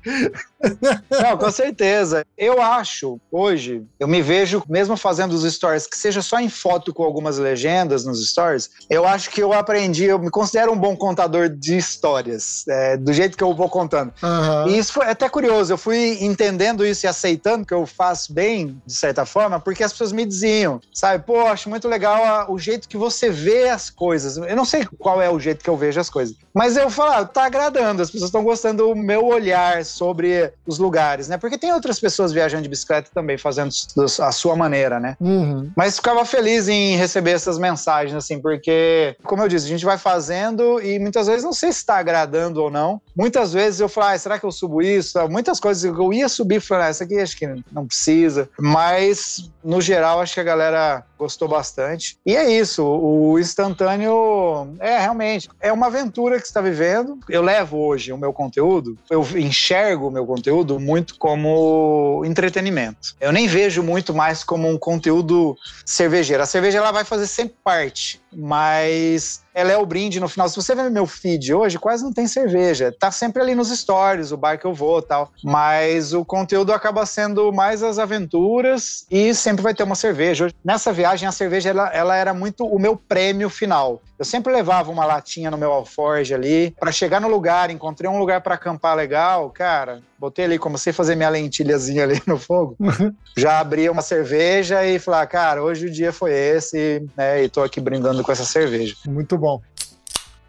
[1.10, 2.24] Não, com certeza.
[2.36, 6.92] Eu acho, hoje, eu me vejo, mesmo fazendo os stories, que seja só em foto
[6.92, 10.96] com algumas legendas nos stories, eu acho que eu aprendi eu me considero um bom
[10.96, 14.12] contador de histórias, é, do jeito que eu vou contando.
[14.22, 14.68] Uhum.
[14.68, 18.80] E isso foi até curioso, eu fui entendendo isso e aceitando que eu faço bem,
[18.86, 22.58] de certa forma, porque as pessoas me diziam, sabe, pô, acho muito legal a, o
[22.58, 24.36] jeito que você vê as coisas.
[24.36, 27.12] Eu não sei qual é o jeito que eu vejo as coisas, mas eu falo,
[27.12, 31.36] ah, tá agradando, as pessoas estão gostando do meu olhar sobre os lugares, né?
[31.36, 33.70] Porque tem outras pessoas viajando de bicicleta também, fazendo
[34.20, 35.16] a sua maneira, né?
[35.20, 35.70] Uhum.
[35.76, 39.98] Mas ficava feliz em receber essas mensagens, assim, porque, como eu disse, a gente vai
[39.98, 43.00] fazendo e muitas vezes não sei se está agradando ou não.
[43.16, 45.18] Muitas vezes eu falo, ah, será que eu subo isso?
[45.28, 48.48] Muitas coisas eu ia subir e falei, ah, essa aqui acho que não precisa.
[48.58, 52.16] Mas, no geral, acho que a galera gostou bastante.
[52.24, 57.18] E é isso, o instantâneo é realmente é uma aventura que está vivendo.
[57.28, 60.43] Eu levo hoje o meu conteúdo, eu enxergo o meu conteúdo
[60.78, 63.14] muito como entretenimento.
[63.20, 66.42] Eu nem vejo muito mais como um conteúdo cervejeiro.
[66.42, 70.48] A cerveja ela vai fazer sempre parte, mas ela é o brinde no final.
[70.48, 72.92] Se você ver meu feed hoje, quase não tem cerveja.
[72.98, 75.30] Tá sempre ali nos stories, o bar que eu vou tal.
[75.42, 80.52] Mas o conteúdo acaba sendo mais as aventuras e sempre vai ter uma cerveja.
[80.64, 84.02] Nessa viagem, a cerveja ela, ela era muito o meu prêmio final.
[84.18, 86.74] Eu sempre levava uma latinha no meu alforge ali.
[86.78, 90.02] para chegar no lugar, encontrei um lugar para acampar legal, cara.
[90.18, 92.76] Botei ali, comecei a fazer minha lentilhazinha ali no fogo.
[93.36, 97.42] Já abri uma cerveja e falei, ah, cara, hoje o dia foi esse, né?
[97.42, 98.96] E tô aqui brindando com essa cerveja.
[99.06, 99.60] Muito bom.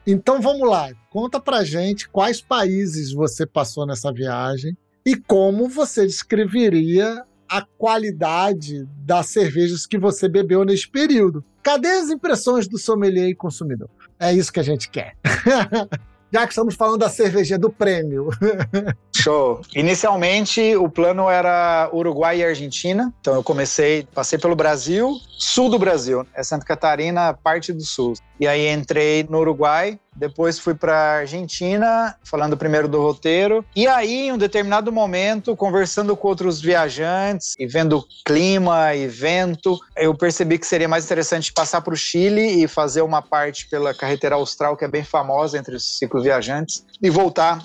[0.08, 6.06] Então vamos lá, conta pra gente quais países você passou nessa viagem e como você
[6.06, 11.44] descreveria a qualidade das cervejas que você bebeu nesse período.
[11.62, 13.90] Cadê as impressões do sommelier e consumidor?
[14.20, 15.16] É isso que a gente quer.
[16.36, 18.28] Já que estamos falando da cerveja do prêmio.
[19.16, 19.62] Show.
[19.74, 23.14] Inicialmente, o plano era Uruguai e Argentina.
[23.22, 28.16] Então, eu comecei, passei pelo Brasil, sul do Brasil, é Santa Catarina, parte do sul.
[28.38, 33.66] E aí entrei no Uruguai, depois fui para Argentina, falando primeiro do roteiro.
[33.76, 39.80] E aí, em um determinado momento, conversando com outros viajantes e vendo clima e vento,
[39.96, 43.94] eu percebi que seria mais interessante passar para o Chile e fazer uma parte pela
[43.94, 47.62] carretera austral, que é bem famosa entre os cicloviajantes, e voltar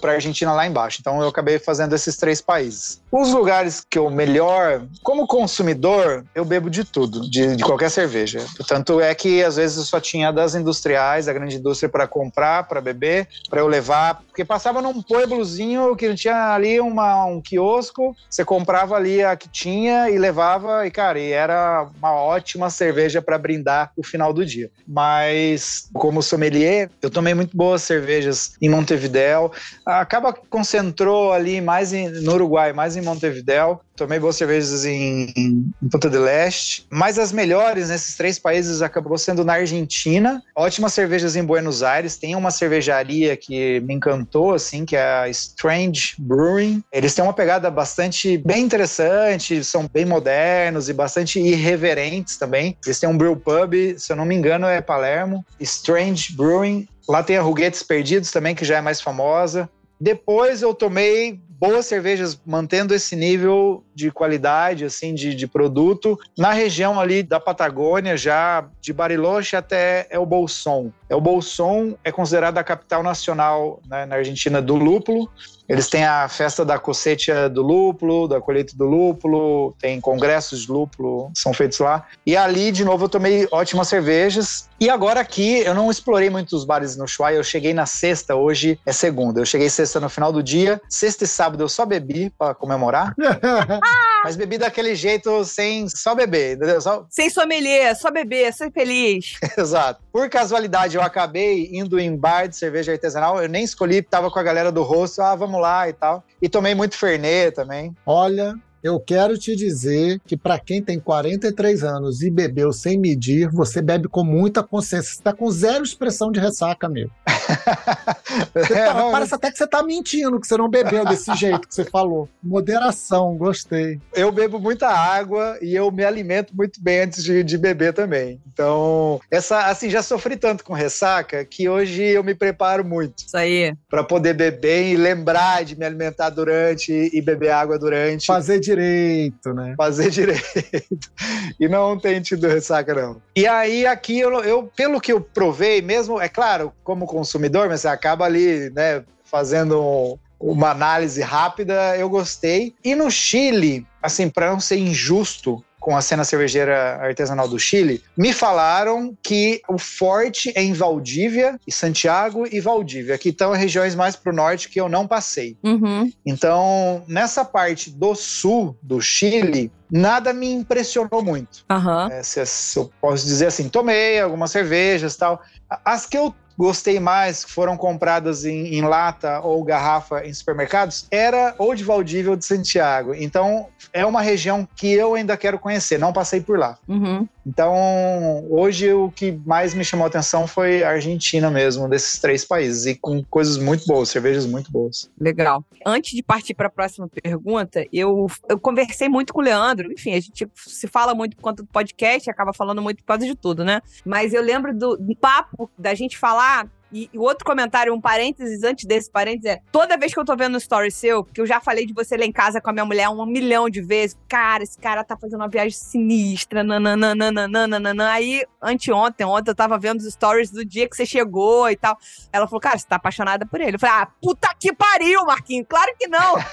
[0.00, 0.98] para a Argentina lá embaixo.
[1.00, 3.00] Então eu acabei fazendo esses três países.
[3.16, 8.44] Os lugares que eu melhor, como consumidor, eu bebo de tudo, de, de qualquer cerveja.
[8.66, 12.66] Tanto é que às vezes eu só tinha das industriais, da grande indústria para comprar,
[12.66, 18.16] para beber, para eu levar, porque passava num pueblozinho que tinha ali uma, um quiosco,
[18.28, 23.22] você comprava ali a que tinha e levava, e cara, e era uma ótima cerveja
[23.22, 24.72] para brindar o final do dia.
[24.88, 29.52] Mas como sommelier, eu tomei muito boas cervejas em Montevidéu,
[29.86, 33.80] acaba concentrou ali mais em, no Uruguai, mais em Montevidéu.
[33.94, 39.16] Tomei boas cervejas em, em Ponta del Este, mas as melhores nesses três países acabou
[39.16, 40.42] sendo na Argentina.
[40.56, 42.16] Ótimas cervejas em Buenos Aires.
[42.16, 46.82] Tem uma cervejaria que me encantou, assim, que é a Strange Brewing.
[46.92, 52.76] Eles têm uma pegada bastante bem interessante, são bem modernos e bastante irreverentes também.
[52.84, 55.44] Eles têm um brew pub, se eu não me engano, é Palermo.
[55.60, 56.88] Strange Brewing.
[57.08, 59.68] Lá tem a Ruguetes Perdidos também, que já é mais famosa.
[60.00, 66.52] Depois eu tomei boas cervejas mantendo esse nível de qualidade, assim, de, de produto, na
[66.52, 70.92] região ali da Patagônia, já de Bariloche até El Bolson.
[71.08, 75.30] El Bolson é considerada a capital nacional né, na Argentina do lúpulo.
[75.68, 80.72] Eles têm a festa da cocetia do lúpulo, da colheita do lúpulo, tem congressos de
[80.72, 82.06] lúpulo, são feitos lá.
[82.26, 84.68] E ali, de novo, eu tomei ótimas cervejas.
[84.78, 88.34] E agora aqui, eu não explorei muito os bares no Ushuaia, eu cheguei na sexta,
[88.34, 89.40] hoje é segunda.
[89.40, 93.14] Eu cheguei sexta no final do dia, sexta e sábado eu só bebi para comemorar.
[94.22, 96.80] mas bebi daquele jeito sem só beber, entendeu?
[96.80, 97.06] Só...
[97.08, 99.38] Sem sommelier, só beber, ser feliz.
[99.56, 100.03] Exato.
[100.14, 104.38] Por casualidade, eu acabei indo em bar de cerveja artesanal, eu nem escolhi, tava com
[104.38, 106.22] a galera do rosto, ah, vamos lá e tal.
[106.40, 107.92] E tomei muito Fernet também.
[108.06, 113.48] Olha, eu quero te dizer que para quem tem 43 anos e bebeu sem medir,
[113.48, 115.10] você bebe com muita consciência.
[115.10, 117.10] Você está com zero expressão de ressaca, amigo.
[118.54, 121.74] é, tá, parece até que você está mentindo, que você não bebeu desse jeito que
[121.74, 122.28] você falou.
[122.42, 123.98] Moderação, gostei.
[124.12, 128.38] Eu bebo muita água e eu me alimento muito bem antes de, de beber também.
[128.52, 133.20] Então, essa, assim, já sofri tanto com ressaca que hoje eu me preparo muito.
[133.26, 133.74] Isso aí.
[133.88, 138.26] Para poder beber e lembrar de me alimentar durante e beber água durante.
[138.26, 139.74] Fazer de direito, né?
[139.76, 140.44] Fazer direito.
[141.60, 143.22] E não tem tido ressaca, não.
[143.36, 147.82] E aí, aqui, eu, eu, pelo que eu provei, mesmo, é claro, como consumidor, mas
[147.82, 152.74] você acaba ali, né, fazendo uma análise rápida, eu gostei.
[152.84, 158.02] E no Chile, assim, para não ser injusto, com a cena cervejeira artesanal do Chile,
[158.16, 163.94] me falaram que o forte é em Valdívia, e Santiago e Valdívia, que estão regiões
[163.94, 165.58] mais para o norte que eu não passei.
[165.62, 166.10] Uhum.
[166.24, 171.66] Então, nessa parte do sul do Chile, nada me impressionou muito.
[171.70, 172.08] Uhum.
[172.10, 175.42] É, se, se, eu posso dizer assim, tomei algumas cervejas tal.
[175.84, 181.06] As que eu gostei mais, que foram compradas em, em, lata ou garrafa em supermercados,
[181.10, 183.14] era ou de Valdívia ou de Santiago.
[183.14, 186.78] Então, é uma região que eu ainda quero conhecer, não passei por lá.
[186.88, 187.26] Uhum.
[187.46, 192.44] Então, hoje o que mais me chamou a atenção foi a Argentina mesmo, desses três
[192.44, 195.10] países, e com coisas muito boas, cervejas muito boas.
[195.20, 195.64] Legal.
[195.84, 200.14] Antes de partir para a próxima pergunta, eu, eu conversei muito com o Leandro, enfim,
[200.14, 203.34] a gente se fala muito por conta do podcast, acaba falando muito por causa de
[203.34, 203.82] tudo, né?
[204.04, 208.00] Mas eu lembro do, do papo da gente falar lá e, o outro comentário, um
[208.00, 211.40] parênteses antes desse parênteses, é: toda vez que eu tô vendo um story seu, que
[211.40, 213.82] eu já falei de você lá em casa com a minha mulher um milhão de
[213.82, 218.12] vezes, cara, esse cara tá fazendo uma viagem sinistra, nananana.
[218.12, 221.98] Aí, anteontem, ontem eu tava vendo os stories do dia que você chegou e tal.
[222.32, 223.74] Ela falou, cara, você tá apaixonada por ele.
[223.74, 226.34] Eu falei, ah, puta que pariu, Marquinhos, claro que não.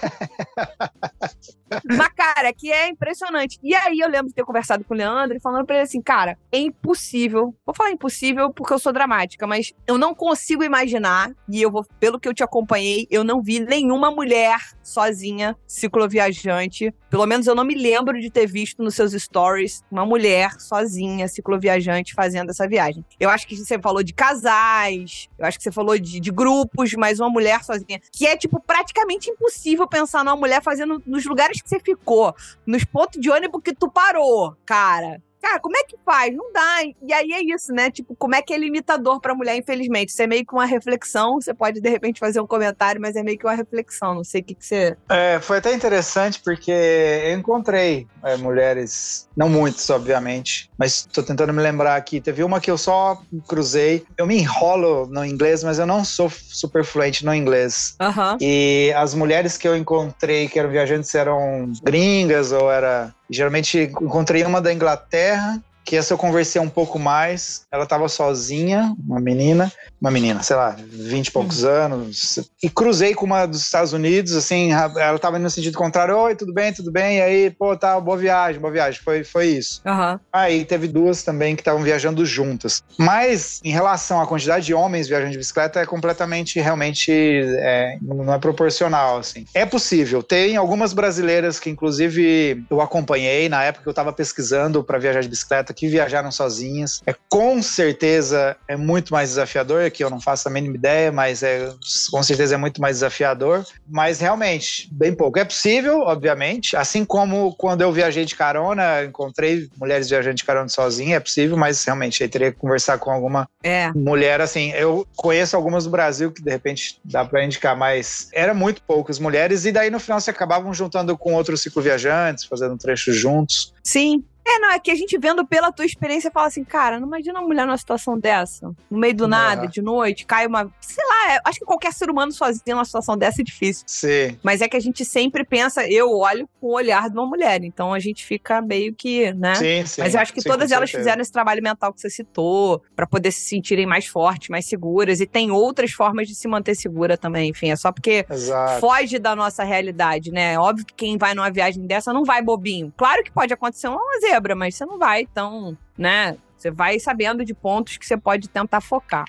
[1.85, 3.57] Mas, cara, que é impressionante.
[3.63, 6.01] E aí eu lembro de ter conversado com o Leandro e falando pra ele assim,
[6.01, 7.55] cara, é impossível.
[7.65, 10.30] Vou falar impossível porque eu sou dramática, mas eu não consigo
[10.63, 15.55] imaginar, e eu vou, pelo que eu te acompanhei, eu não vi nenhuma mulher sozinha,
[15.67, 16.93] cicloviajante.
[17.09, 21.27] Pelo menos eu não me lembro de ter visto nos seus stories uma mulher sozinha,
[21.27, 23.05] cicloviajante, fazendo essa viagem.
[23.19, 26.93] Eu acho que você falou de casais, eu acho que você falou de, de grupos,
[26.93, 28.01] mas uma mulher sozinha.
[28.11, 32.33] Que é, tipo, praticamente impossível pensar numa mulher fazendo nos lugares que você ficou,
[32.65, 35.21] nos pontos de ônibus que tu parou, cara.
[35.41, 36.35] Cara, como é que faz?
[36.35, 36.83] Não dá.
[37.01, 37.89] E aí é isso, né?
[37.89, 40.09] Tipo, como é que é limitador pra mulher, infelizmente?
[40.09, 41.41] Isso é meio que uma reflexão.
[41.41, 44.13] Você pode, de repente, fazer um comentário, mas é meio que uma reflexão.
[44.13, 44.95] Não sei o que, que você.
[45.09, 51.53] É, foi até interessante porque eu encontrei é, mulheres, não muitas, obviamente, mas tô tentando
[51.53, 52.21] me lembrar aqui.
[52.21, 54.05] Teve uma que eu só cruzei.
[54.17, 57.95] Eu me enrolo no inglês, mas eu não sou super fluente no inglês.
[57.99, 58.37] Aham.
[58.39, 63.13] E as mulheres que eu encontrei que eram viajantes eram gringas ou era.
[63.31, 67.63] Geralmente encontrei uma da Inglaterra, que essa eu conversei um pouco mais.
[67.71, 72.39] Ela estava sozinha, uma menina, uma menina, sei lá, 20 e poucos anos.
[72.61, 76.53] E cruzei com uma dos Estados Unidos, assim, ela estava no sentido contrário: Oi, tudo
[76.53, 77.17] bem, tudo bem?
[77.17, 79.01] E aí, pô, tá, boa viagem, boa viagem.
[79.03, 79.81] Foi, foi isso.
[79.85, 80.19] Aham.
[80.31, 82.83] Aí teve duas também que estavam viajando juntas.
[82.97, 88.33] Mas em relação à quantidade de homens viajando de bicicleta, é completamente, realmente, é, não
[88.33, 89.45] é proporcional, assim.
[89.53, 90.23] É possível.
[90.23, 95.21] Tem algumas brasileiras que, inclusive, eu acompanhei na época que eu estava pesquisando para viajar
[95.21, 97.01] de bicicleta, que viajaram sozinhas.
[97.05, 101.43] É com certeza é muito mais desafiador, que eu não faço a mínima ideia, mas
[101.43, 101.71] é
[102.11, 103.65] com certeza é muito mais desafiador.
[103.89, 105.39] Mas realmente, bem pouco.
[105.39, 110.69] É possível, obviamente, assim como quando eu viajei de carona, encontrei mulheres viajando de carona
[110.69, 113.91] sozinha, é possível, mas realmente aí teria que conversar com alguma É.
[113.93, 114.71] mulher assim.
[114.71, 119.19] Eu conheço algumas do Brasil que de repente dá pra indicar, mas era muito poucas
[119.19, 123.73] mulheres, e daí no final se acabavam juntando com outros cicloviajantes, fazendo um trecho juntos.
[123.83, 124.23] Sim.
[124.45, 127.39] É, não, é que a gente vendo pela tua experiência fala assim, cara, não imagina
[127.39, 129.67] uma mulher numa situação dessa, no meio do nada, É.
[129.67, 130.69] de noite, cai uma.
[130.81, 133.83] Sei lá, é- acho que qualquer ser humano sozinho numa situação dessa é difícil.
[133.87, 134.37] Sim.
[134.43, 137.63] Mas é que a gente sempre pensa, eu olho com o olhar de uma mulher,
[137.63, 139.55] então a gente fica meio que, né?
[139.55, 140.01] Sim, sim.
[140.01, 143.05] Mas eu acho que sim, todas elas fizeram esse trabalho mental que você citou, pra
[143.07, 145.19] poder se sentirem mais fortes, mais seguras.
[145.21, 147.49] E tem outras formas de se manter segura também.
[147.51, 148.79] Enfim, é só porque Exato.
[148.81, 150.57] foge da nossa realidade, né?
[150.59, 152.91] Óbvio que quem vai numa viagem dessa não vai bobinho.
[152.97, 156.37] Claro que pode acontecer uma zebra, mas você não vai tão, né?
[156.57, 159.25] Você vai sabendo de pontos que você pode tentar focar.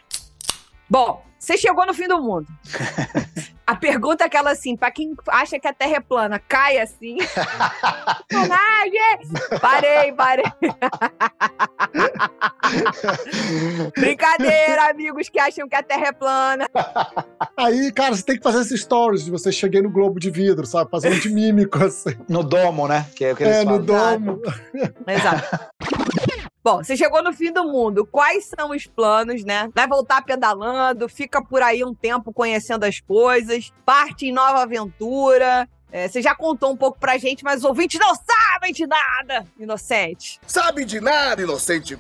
[0.89, 2.47] Bom, você chegou no fim do mundo.
[3.67, 7.17] A pergunta é aquela assim, pra quem acha que a Terra é plana, cai assim.
[8.29, 9.19] Personagem!
[9.61, 10.45] Parei, parei.
[13.97, 16.69] Brincadeira, amigos que acham que a Terra é plana.
[17.57, 20.67] Aí, cara, você tem que fazer esses stories de você cheguei no globo de vidro,
[20.67, 20.91] sabe?
[20.91, 22.17] Fazendo de mímico, assim.
[22.29, 23.07] No domo, né?
[23.15, 24.19] Que é o que eles É, no falam.
[24.19, 24.41] domo.
[25.07, 25.71] Exato.
[26.65, 28.07] Bom, você chegou no fim do mundo.
[28.07, 29.69] Quais são os planos, né?
[29.75, 35.69] Vai voltar pedalando, fica por aí um tempo conhecendo as coisas, parte em nova aventura.
[35.91, 39.45] É, você já contou um pouco pra gente, mas os ouvintes não sabem de nada,
[39.59, 40.41] inocente.
[40.47, 41.99] Sabe de nada, inocente.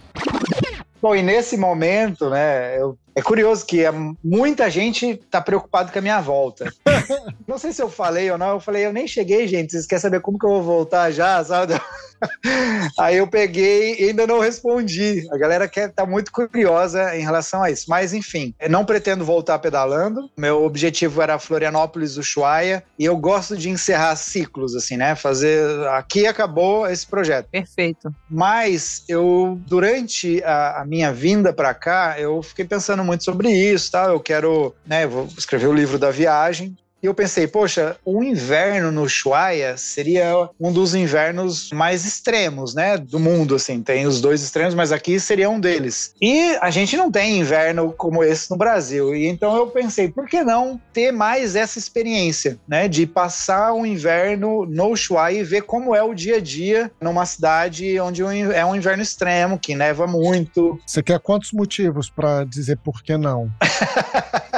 [1.01, 3.93] Bom, e nesse momento, né, eu- é curioso que é,
[4.23, 6.73] muita gente tá preocupado com a minha volta.
[7.47, 10.01] não sei se eu falei ou não, eu falei, eu nem cheguei, gente, vocês querem
[10.01, 11.75] saber como que eu vou voltar já, sabe?
[12.99, 15.27] Aí eu peguei e ainda não respondi.
[15.33, 17.87] A galera quer tá muito curiosa em relação a isso.
[17.89, 20.31] Mas enfim, eu não pretendo voltar pedalando.
[20.37, 25.15] Meu objetivo era Florianópolis, Ushuaia, e eu gosto de encerrar ciclos assim, né?
[25.15, 27.49] Fazer aqui acabou esse projeto.
[27.51, 28.15] Perfeito.
[28.31, 33.90] Mas eu, durante a, a minha vinda para cá, eu fiquei pensando muito sobre isso,
[33.90, 34.07] tá?
[34.07, 36.76] Eu quero, né, vou escrever o livro da viagem.
[37.03, 42.96] E eu pensei, poxa, o inverno no Ushuaia seria um dos invernos mais extremos, né,
[42.96, 43.82] do mundo, assim.
[43.82, 46.14] Tem os dois extremos, mas aqui seria um deles.
[46.22, 49.16] E a gente não tem inverno como esse no Brasil.
[49.16, 53.84] E então eu pensei, por que não ter mais essa experiência, né, de passar o
[53.84, 58.64] inverno no Ushuaia e ver como é o dia a dia numa cidade onde é
[58.64, 60.78] um inverno extremo, que neva muito.
[60.86, 63.50] Você quer quantos motivos pra dizer por que não?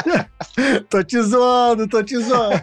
[0.89, 2.63] tô te zoando, tô te zoando.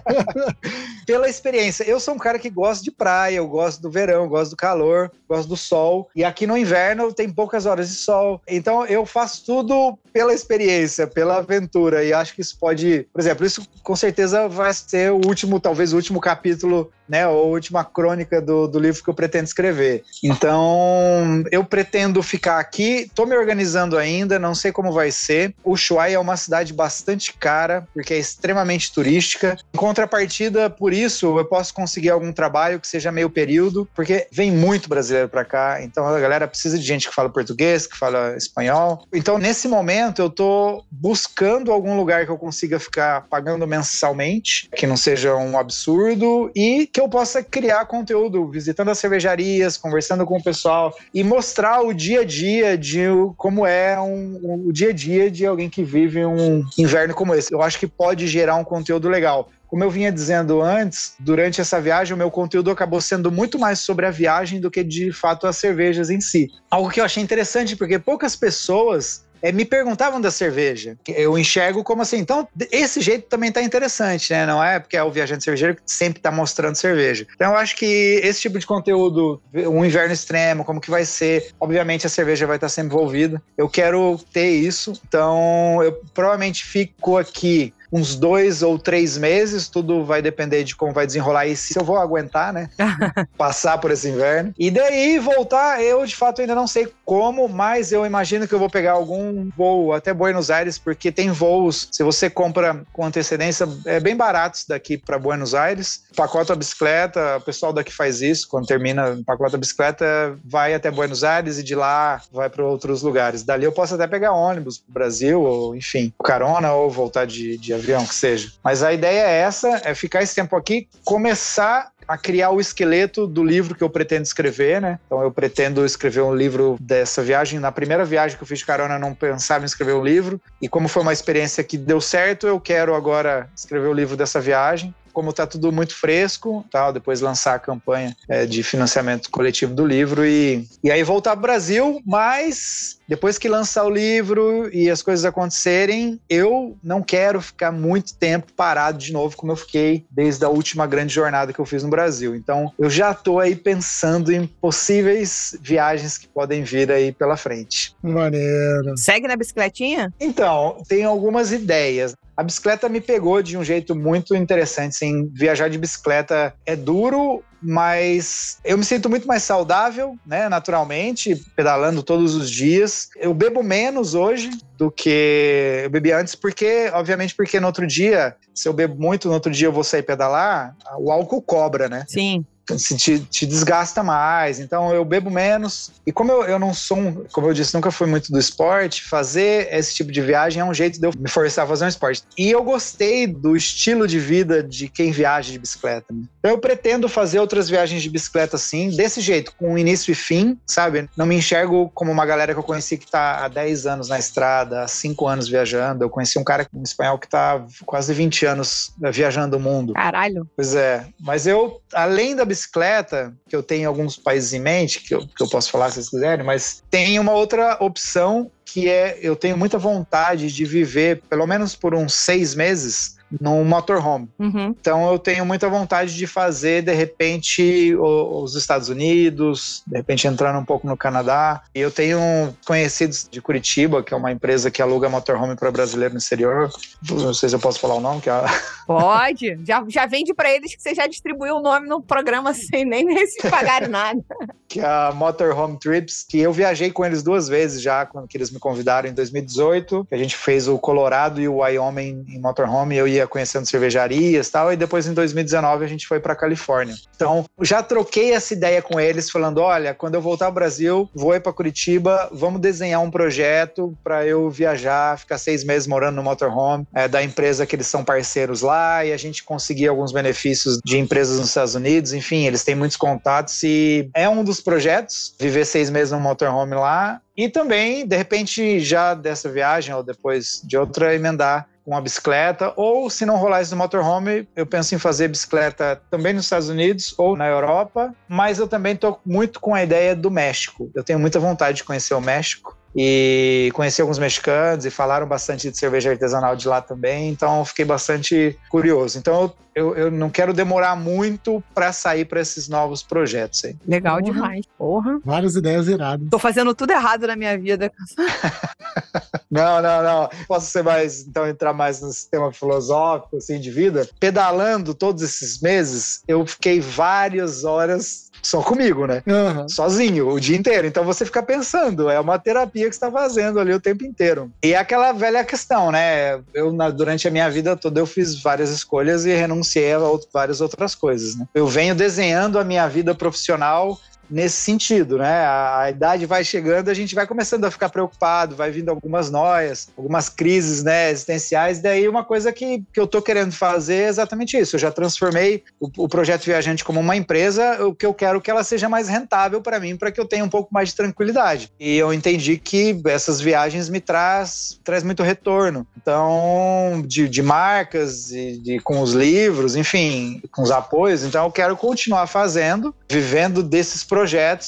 [1.05, 4.51] Pela experiência, eu sou um cara que gosta de praia, eu gosto do verão, gosto
[4.51, 6.09] do calor, gosto do sol.
[6.15, 8.41] E aqui no inverno tem poucas horas de sol.
[8.47, 12.03] Então eu faço tudo pela experiência, pela aventura.
[12.03, 13.07] E acho que isso pode.
[13.11, 17.27] Por exemplo, isso com certeza vai ser o último, talvez o último capítulo, né?
[17.27, 20.03] Ou última crônica do, do livro que eu pretendo escrever.
[20.23, 25.53] Então eu pretendo ficar aqui, tô me organizando ainda, não sei como vai ser.
[25.61, 29.57] O Ushuaia é uma cidade bastante cara, porque é extremamente turística.
[29.73, 34.49] Em contrapartida, por isso, eu posso conseguir algum trabalho que seja meio período, porque vem
[34.49, 38.37] muito brasileiro para cá, então a galera precisa de gente que fala português, que fala
[38.37, 39.05] espanhol.
[39.13, 44.87] Então, nesse momento, eu tô buscando algum lugar que eu consiga ficar pagando mensalmente, que
[44.87, 50.37] não seja um absurdo e que eu possa criar conteúdo, visitando as cervejarias, conversando com
[50.37, 53.05] o pessoal e mostrar o dia a dia de
[53.37, 57.33] como é um, um- o dia a dia de alguém que vive um inverno como
[57.35, 57.53] esse.
[57.53, 59.49] Eu acho que pode gerar um conteúdo legal.
[59.67, 63.79] como eu vinha dizendo antes, durante essa viagem o meu conteúdo acabou sendo muito mais
[63.79, 66.49] sobre a viagem do que de fato as cervejas em si.
[66.69, 70.97] Algo que eu achei interessante porque poucas pessoas é, me perguntavam da cerveja.
[71.07, 74.45] Eu enxergo como assim, então esse jeito também está interessante, né?
[74.45, 77.27] Não é porque é o viajante cervejeiro que sempre está mostrando cerveja.
[77.35, 81.51] Então eu acho que esse tipo de conteúdo, um inverno extremo, como que vai ser,
[81.59, 83.41] obviamente a cerveja vai estar tá sempre envolvida.
[83.57, 90.05] Eu quero ter isso, então eu provavelmente fico aqui uns dois ou três meses, tudo
[90.05, 92.69] vai depender de como vai desenrolar e se eu vou aguentar, né?
[93.37, 94.53] Passar por esse inverno.
[94.57, 98.59] E daí voltar, eu de fato ainda não sei como, mas eu imagino que eu
[98.59, 103.67] vou pegar algum voo até Buenos Aires, porque tem voos, se você compra com antecedência,
[103.85, 106.03] é bem baratos daqui para Buenos Aires.
[106.15, 110.73] Pacote a bicicleta, o pessoal daqui faz isso, quando termina o pacote a bicicleta, vai
[110.73, 113.43] até Buenos Aires e de lá vai para outros lugares.
[113.43, 117.73] Dali eu posso até pegar ônibus pro Brasil, ou enfim, carona, ou voltar de, de
[117.81, 118.51] avião, que seja.
[118.63, 123.25] Mas a ideia é essa, é ficar esse tempo aqui, começar a criar o esqueleto
[123.25, 124.99] do livro que eu pretendo escrever, né?
[125.05, 127.59] Então eu pretendo escrever um livro dessa viagem.
[127.59, 130.41] Na primeira viagem que eu fiz de carona, eu não pensava em escrever um livro.
[130.61, 134.41] E como foi uma experiência que deu certo, eu quero agora escrever o livro dessa
[134.41, 139.73] viagem como está tudo muito fresco, tal, depois lançar a campanha é, de financiamento coletivo
[139.73, 144.69] do livro e, e aí voltar para o Brasil, mas depois que lançar o livro
[144.73, 149.57] e as coisas acontecerem, eu não quero ficar muito tempo parado de novo como eu
[149.57, 152.35] fiquei desde a última grande jornada que eu fiz no Brasil.
[152.35, 157.93] Então, eu já estou aí pensando em possíveis viagens que podem vir aí pela frente.
[158.01, 158.97] Maneiro.
[158.97, 160.13] Segue na bicicletinha?
[160.19, 162.15] Então, tem algumas ideias.
[162.35, 164.91] A bicicleta me pegou de um jeito muito interessante.
[164.95, 171.35] Assim, viajar de bicicleta é duro, mas eu me sinto muito mais saudável, né, naturalmente,
[171.55, 173.09] pedalando todos os dias.
[173.15, 178.35] Eu bebo menos hoje do que eu bebi antes, porque, obviamente, porque no outro dia,
[178.55, 182.05] se eu bebo muito, no outro dia eu vou sair pedalar, o álcool cobra, né?
[182.07, 182.45] Sim
[182.77, 184.59] se te, te, desgasta mais.
[184.59, 185.91] Então eu bebo menos.
[186.05, 189.03] E como eu, eu não sou, um, como eu disse, nunca fui muito do esporte,
[189.03, 191.89] fazer esse tipo de viagem é um jeito de eu me forçar a fazer um
[191.89, 192.23] esporte.
[192.37, 196.13] E eu gostei do estilo de vida de quem viaja de bicicleta.
[196.13, 196.23] Né?
[196.39, 200.57] Então eu pretendo fazer outras viagens de bicicleta assim, desse jeito, com início e fim,
[200.65, 201.09] sabe?
[201.17, 204.19] Não me enxergo como uma galera que eu conheci que tá há 10 anos na
[204.19, 206.03] estrada, há 5 anos viajando.
[206.03, 209.93] Eu conheci um cara, um espanhol, que tá quase 20 anos viajando o mundo.
[209.93, 210.47] Caralho.
[210.55, 211.05] Pois é.
[211.19, 215.41] Mas eu, além da bicicleta, que eu tenho alguns países em mente, que eu, que
[215.41, 219.57] eu posso falar se vocês quiserem, mas tem uma outra opção que é eu tenho
[219.57, 224.29] muita vontade de viver, pelo menos por uns seis meses, no motorhome.
[224.39, 224.75] Uhum.
[224.79, 230.59] Então eu tenho muita vontade de fazer, de repente, os Estados Unidos, de repente entrando
[230.59, 231.61] um pouco no Canadá.
[231.73, 232.19] E eu tenho
[232.65, 236.69] conhecidos de Curitiba, que é uma empresa que aluga motorhome para brasileiro no exterior.
[237.09, 238.21] Não sei se eu posso falar o nome.
[238.21, 238.43] Que é...
[238.85, 239.59] Pode.
[239.65, 243.25] Já, já vende para eles que você já distribuiu o nome no programa sem nem
[243.27, 244.21] se pagar nada.
[244.67, 248.51] que é a Motorhome Trips, que eu viajei com eles duas vezes já, quando eles
[248.51, 250.07] me convidaram em 2018.
[250.11, 252.95] A gente fez o Colorado e o Wyoming em motorhome.
[252.95, 256.35] Eu ia ia conhecendo cervejarias e tal, e depois em 2019 a gente foi para
[256.35, 256.95] Califórnia.
[257.15, 261.33] Então, já troquei essa ideia com eles, falando: olha, quando eu voltar ao Brasil, vou
[261.35, 266.23] ir para Curitiba, vamos desenhar um projeto para eu viajar, ficar seis meses morando no
[266.23, 270.79] motorhome é, da empresa que eles são parceiros lá e a gente conseguir alguns benefícios
[270.83, 272.13] de empresas nos Estados Unidos.
[272.13, 276.75] Enfim, eles têm muitos contatos e é um dos projetos, viver seis meses no motorhome
[276.75, 277.21] lá.
[277.41, 282.71] E também, de repente, já dessa viagem ou depois de outra, emendar com a bicicleta,
[282.75, 286.69] ou se não rolar isso no motorhome, eu penso em fazer bicicleta também nos Estados
[286.69, 290.91] Unidos ou na Europa, mas eu também estou muito com a ideia do México.
[290.93, 295.71] Eu tenho muita vontade de conhecer o México e conheci alguns mexicanos e falaram bastante
[295.71, 299.17] de cerveja artesanal de lá também, então fiquei bastante curioso.
[299.17, 303.75] Então eu, eu não quero demorar muito para sair para esses novos projetos aí.
[303.87, 304.33] Legal Porra.
[304.33, 304.65] demais.
[304.77, 305.19] Porra.
[305.23, 306.27] Várias ideias iradas.
[306.29, 307.91] Tô fazendo tudo errado na minha vida.
[309.49, 310.29] não, não, não.
[310.47, 314.07] Posso ser mais, então, entrar mais no sistema filosófico, assim, de vida.
[314.19, 319.23] Pedalando todos esses meses, eu fiquei várias horas só comigo, né?
[319.27, 319.69] Uhum.
[319.69, 320.87] Sozinho, o dia inteiro.
[320.87, 324.51] Então você fica pensando, é uma terapia que você está fazendo ali o tempo inteiro.
[324.63, 326.39] E é aquela velha questão, né?
[326.53, 329.99] Eu, na, durante a minha vida toda, eu fiz várias escolhas e renunciei a
[330.33, 331.47] várias outras coisas, né?
[331.53, 333.99] Eu venho desenhando a minha vida profissional
[334.31, 335.45] nesse sentido, né?
[335.45, 339.29] A, a, idade vai chegando, a gente vai começando a ficar preocupado, vai vindo algumas
[339.29, 341.81] noias, algumas crises, né, existenciais.
[341.81, 344.75] Daí uma coisa que, que eu tô querendo fazer é exatamente isso.
[344.75, 348.49] Eu já transformei o, o projeto Viajante como uma empresa, o que eu quero que
[348.49, 351.71] ela seja mais rentável para mim, para que eu tenha um pouco mais de tranquilidade.
[351.79, 355.85] E eu entendi que essas viagens me traz, traz muito retorno.
[356.01, 361.23] Então, de, de marcas, de, de, com os livros, enfim, com os apoios.
[361.23, 364.20] Então, eu quero continuar fazendo, vivendo desses projetos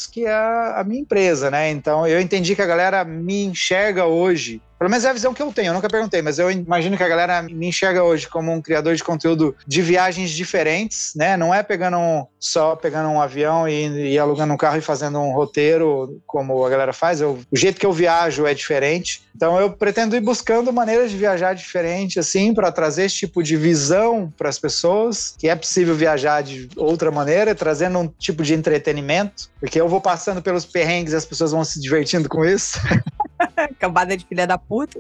[0.08, 1.70] que é a, a minha empresa, né?
[1.70, 5.42] Então, eu entendi que a galera me enxerga hoje pelo menos é a visão que
[5.42, 8.52] eu tenho, eu nunca perguntei, mas eu imagino que a galera me enxerga hoje como
[8.52, 11.38] um criador de conteúdo de viagens diferentes, né?
[11.38, 15.20] Não é pegando um, só pegando um avião e, e, alugando um carro e fazendo
[15.20, 17.22] um roteiro como a galera faz.
[17.22, 19.22] Eu, o jeito que eu viajo é diferente.
[19.34, 23.56] Então eu pretendo ir buscando maneiras de viajar diferente, assim, para trazer esse tipo de
[23.56, 28.54] visão para as pessoas, que é possível viajar de outra maneira, trazendo um tipo de
[28.54, 32.78] entretenimento, porque eu vou passando pelos perrengues e as pessoas vão se divertindo com isso.
[33.80, 35.00] Cambada de filha da puta.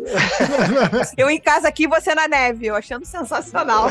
[1.18, 3.88] eu em casa aqui, você na neve, eu achando sensacional.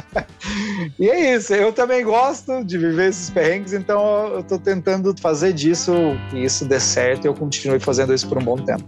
[0.98, 5.52] e é isso, eu também gosto de viver esses perrengues, então eu tô tentando fazer
[5.52, 5.92] disso
[6.32, 8.84] e isso dê certo e eu continue fazendo isso por um bom tempo.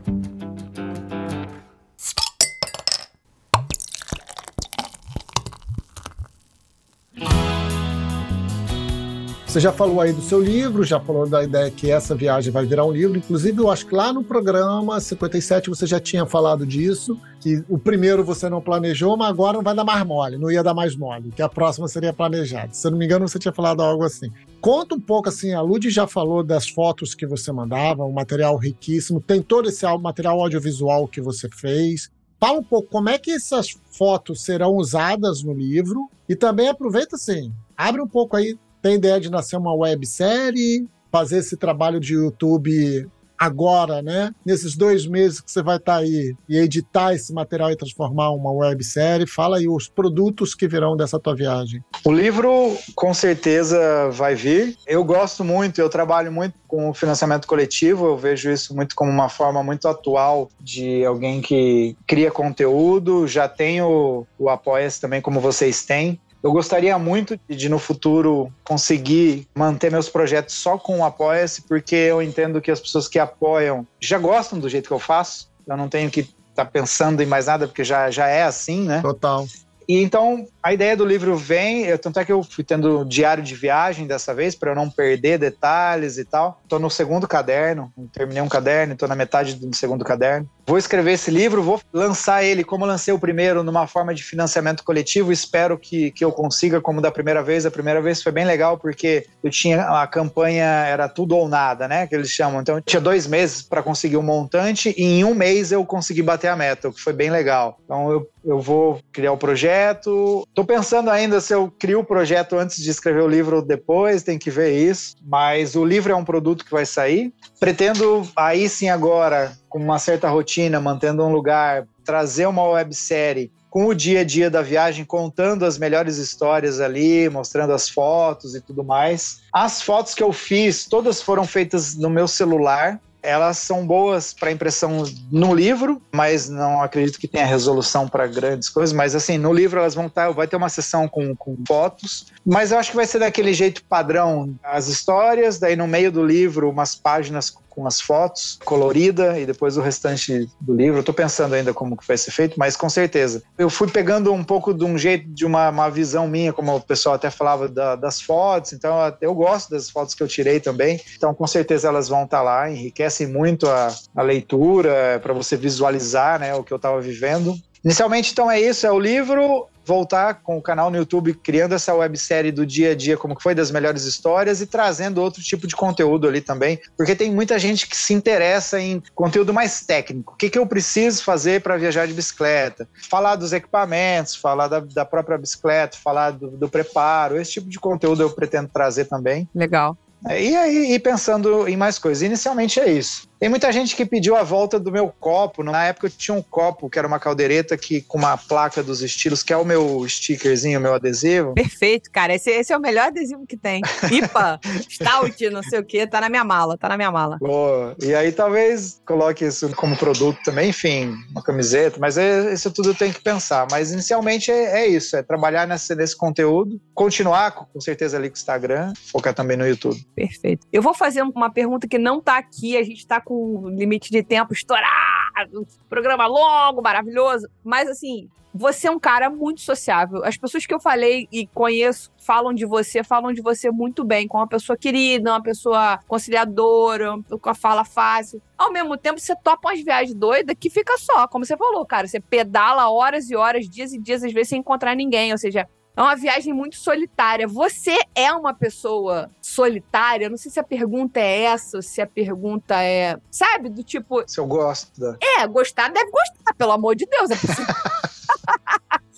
[9.55, 12.67] Você já falou aí do seu livro, já falou da ideia que essa viagem vai
[12.67, 13.17] virar um livro.
[13.17, 17.79] Inclusive, eu acho que lá no programa 57 você já tinha falado disso, que o
[17.79, 20.97] primeiro você não planejou, mas agora não vai dar mais mole, não ia dar mais
[20.97, 22.71] mole, que a próxima seria planejada.
[22.73, 24.29] Se eu não me engano, você tinha falado algo assim.
[24.61, 28.57] Conta um pouco assim, a Lud já falou das fotos que você mandava, um material
[28.57, 32.11] riquíssimo, tem todo esse material audiovisual que você fez.
[32.41, 37.15] Fala um pouco como é que essas fotos serão usadas no livro e também aproveita
[37.15, 42.13] assim, abre um pouco aí tem ideia de nascer uma websérie, fazer esse trabalho de
[42.13, 43.09] YouTube
[43.39, 44.31] agora, né?
[44.45, 48.31] Nesses dois meses que você vai estar tá aí e editar esse material e transformar
[48.31, 51.83] uma websérie, fala aí os produtos que virão dessa tua viagem.
[52.05, 54.77] O livro com certeza vai vir.
[54.87, 59.11] Eu gosto muito, eu trabalho muito com o financiamento coletivo, eu vejo isso muito como
[59.11, 65.21] uma forma muito atual de alguém que cria conteúdo, já tem o, o Apoia-se também
[65.21, 66.21] como vocês têm.
[66.45, 71.97] Eu gostaria muito de, no futuro, conseguir manter meus projetos só com o Apoia-se, porque
[71.97, 75.51] eu entendo que as pessoas que apoiam já gostam do jeito que eu faço.
[75.67, 78.83] Eu não tenho que estar tá pensando em mais nada, porque já, já é assim,
[78.83, 79.01] né?
[79.01, 79.47] Total.
[79.89, 83.43] E então a ideia do livro vem, eu, tanto é que eu fui tendo diário
[83.43, 86.61] de viagem dessa vez, para eu não perder detalhes e tal.
[86.63, 90.49] Estou no segundo caderno, terminei um caderno, estou na metade do segundo caderno.
[90.67, 94.83] Vou escrever esse livro, vou lançar ele como lancei o primeiro, numa forma de financiamento
[94.83, 95.31] coletivo.
[95.31, 97.67] Espero que, que eu consiga, como da primeira vez.
[97.67, 101.87] A primeira vez foi bem legal, porque eu tinha a campanha, era tudo ou nada,
[101.87, 102.07] né?
[102.07, 102.63] Que eles chamam.
[102.63, 106.23] Então eu tinha dois meses para conseguir um montante e em um mês eu consegui
[106.23, 107.79] bater a meta, o que foi bem legal.
[107.85, 110.47] Então eu, eu vou criar o projeto.
[110.49, 114.23] Estou pensando ainda se eu crio o projeto antes de escrever o livro ou depois,
[114.23, 115.15] tem que ver isso.
[115.23, 117.35] Mas o livro é um produto que vai sair.
[117.65, 123.87] Pretendo aí sim agora com uma certa rotina, mantendo um lugar, trazer uma websérie com
[123.87, 128.61] o dia a dia da viagem, contando as melhores histórias ali, mostrando as fotos e
[128.61, 129.41] tudo mais.
[129.51, 133.01] As fotos que eu fiz, todas foram feitas no meu celular.
[133.25, 138.69] Elas são boas para impressão no livro, mas não acredito que tenha resolução para grandes
[138.69, 138.93] coisas.
[138.93, 142.27] Mas assim, no livro elas vão estar, tá, vai ter uma sessão com, com fotos,
[142.45, 146.25] mas eu acho que vai ser daquele jeito padrão, as histórias, daí no meio do
[146.25, 151.03] livro umas páginas com as fotos, colorida, e depois o restante do livro.
[151.03, 153.43] Tô pensando ainda como que vai ser feito, mas com certeza.
[153.59, 156.81] Eu fui pegando um pouco de um jeito, de uma, uma visão minha, como o
[156.81, 161.01] pessoal até falava da, das fotos, então eu gosto das fotos que eu tirei também.
[161.17, 165.57] Então, com certeza elas vão estar tá lá, enriquecem muito a, a leitura, para você
[165.57, 167.55] visualizar né, o que eu estava vivendo.
[167.85, 171.95] Inicialmente, então, é isso: é o livro, voltar com o canal no YouTube, criando essa
[171.95, 175.67] websérie do dia a dia, como que foi das melhores histórias e trazendo outro tipo
[175.67, 180.35] de conteúdo ali também, porque tem muita gente que se interessa em conteúdo mais técnico.
[180.35, 182.89] O que, que eu preciso fazer para viajar de bicicleta?
[183.09, 187.79] Falar dos equipamentos, falar da, da própria bicicleta, falar do, do preparo, esse tipo de
[187.79, 189.49] conteúdo eu pretendo trazer também.
[189.55, 189.97] Legal.
[190.31, 192.23] E aí, e pensando em mais coisas.
[192.23, 193.29] Inicialmente é isso.
[193.45, 195.63] Tem muita gente que pediu a volta do meu copo.
[195.63, 199.03] Na época eu tinha um copo que era uma caldeireta que com uma placa dos
[199.03, 201.53] estilos, que é o meu stickerzinho, o meu adesivo.
[201.53, 202.35] Perfeito, cara.
[202.35, 203.83] Esse, esse é o melhor adesivo que tem.
[204.11, 207.37] IPA, Stout, não sei o que, tá na minha mala, tá na minha mala.
[207.39, 207.95] Boa.
[208.03, 212.93] E aí talvez coloque isso como produto também, enfim, uma camiseta, mas é, isso tudo
[212.93, 213.67] eu tenho que pensar.
[213.71, 218.37] Mas inicialmente é, é isso, é trabalhar nesse, nesse conteúdo, continuar com certeza ali com
[218.37, 220.03] o Instagram, focar também no YouTube.
[220.17, 220.67] Perfeito.
[220.73, 223.34] Eu vou fazer uma pergunta que não tá aqui, a gente tá com
[223.69, 230.25] limite de tempo estourado, programa longo, maravilhoso, mas assim, você é um cara muito sociável.
[230.25, 234.29] As pessoas que eu falei e conheço falam de você, falam de você muito bem,
[234.29, 238.41] como uma pessoa querida, uma pessoa conciliadora, com a fala fácil.
[238.57, 242.07] Ao mesmo tempo, você topa umas viagens doidas que fica só, como você falou, cara.
[242.07, 245.33] Você pedala horas e horas, dias e dias, às vezes, sem encontrar ninguém.
[245.33, 247.47] Ou seja, é uma viagem muito solitária.
[247.47, 250.29] Você é uma pessoa solitária?
[250.29, 253.17] Não sei se a pergunta é essa, se a pergunta é.
[253.31, 253.69] Sabe?
[253.69, 254.23] Do tipo.
[254.27, 255.17] Se eu gosto.
[255.23, 257.31] É, gostar deve gostar, pelo amor de Deus.
[257.31, 257.75] É possível.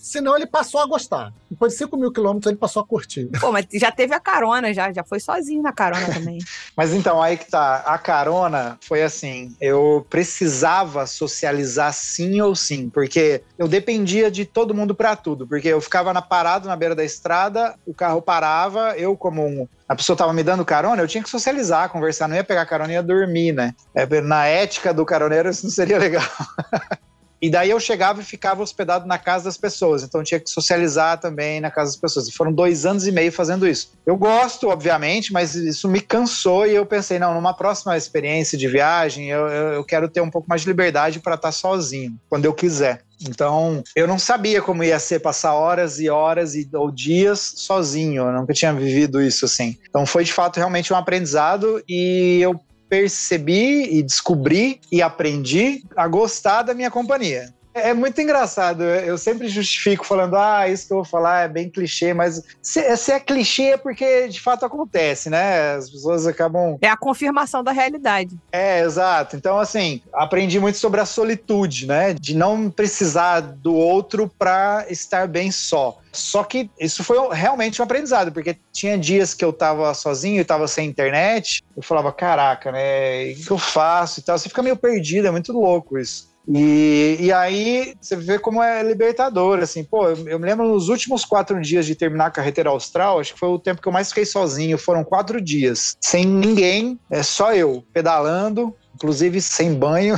[0.06, 1.32] Senão ele passou a gostar.
[1.50, 3.28] Depois de 5 mil quilômetros, ele passou a curtir.
[3.40, 6.38] Pô, mas já teve a carona, já, já foi sozinho na carona também.
[6.76, 7.78] mas então, aí que tá.
[7.84, 14.72] A carona foi assim: eu precisava socializar sim ou sim, porque eu dependia de todo
[14.72, 15.44] mundo para tudo.
[15.44, 19.66] Porque eu ficava na parada na beira da estrada, o carro parava, eu, como um
[19.88, 22.92] a pessoa tava me dando carona, eu tinha que socializar, conversar, não ia pegar carona,
[22.92, 23.72] ia dormir, né?
[23.94, 26.24] É, na ética do caroneiro, isso não seria legal.
[27.46, 31.20] E daí eu chegava e ficava hospedado na casa das pessoas, então tinha que socializar
[31.20, 32.26] também na casa das pessoas.
[32.26, 33.92] E foram dois anos e meio fazendo isso.
[34.04, 38.66] Eu gosto, obviamente, mas isso me cansou e eu pensei, não, numa próxima experiência de
[38.66, 42.52] viagem, eu, eu quero ter um pouco mais de liberdade para estar sozinho, quando eu
[42.52, 43.04] quiser.
[43.22, 48.24] Então, eu não sabia como ia ser passar horas e horas e, ou dias sozinho,
[48.24, 49.78] eu nunca tinha vivido isso assim.
[49.88, 56.06] Então, foi de fato realmente um aprendizado e eu percebi e descobri e aprendi a
[56.06, 57.52] gostar da minha companhia.
[57.76, 58.82] É muito engraçado.
[58.82, 62.96] Eu sempre justifico falando, ah, isso que eu vou falar é bem clichê, mas se,
[62.96, 65.74] se, é clichê é porque de fato acontece, né?
[65.74, 66.78] As pessoas acabam.
[66.80, 68.34] É a confirmação da realidade.
[68.50, 69.36] É, exato.
[69.36, 72.14] Então, assim, aprendi muito sobre a solitude, né?
[72.14, 75.98] De não precisar do outro para estar bem só.
[76.12, 80.44] Só que isso foi realmente um aprendizado, porque tinha dias que eu tava sozinho e
[80.44, 83.32] tava sem internet, eu falava, caraca, né?
[83.32, 84.38] O que eu faço e tal?
[84.38, 86.34] Você fica meio perdido, é muito louco isso.
[86.48, 90.88] E, e aí você vê como é libertador, assim, pô, eu, eu, me lembro nos
[90.88, 93.92] últimos quatro dias de terminar a carreteira austral, acho que foi o tempo que eu
[93.92, 100.16] mais fiquei sozinho, foram quatro dias, sem ninguém, é só eu, pedalando, inclusive sem banho,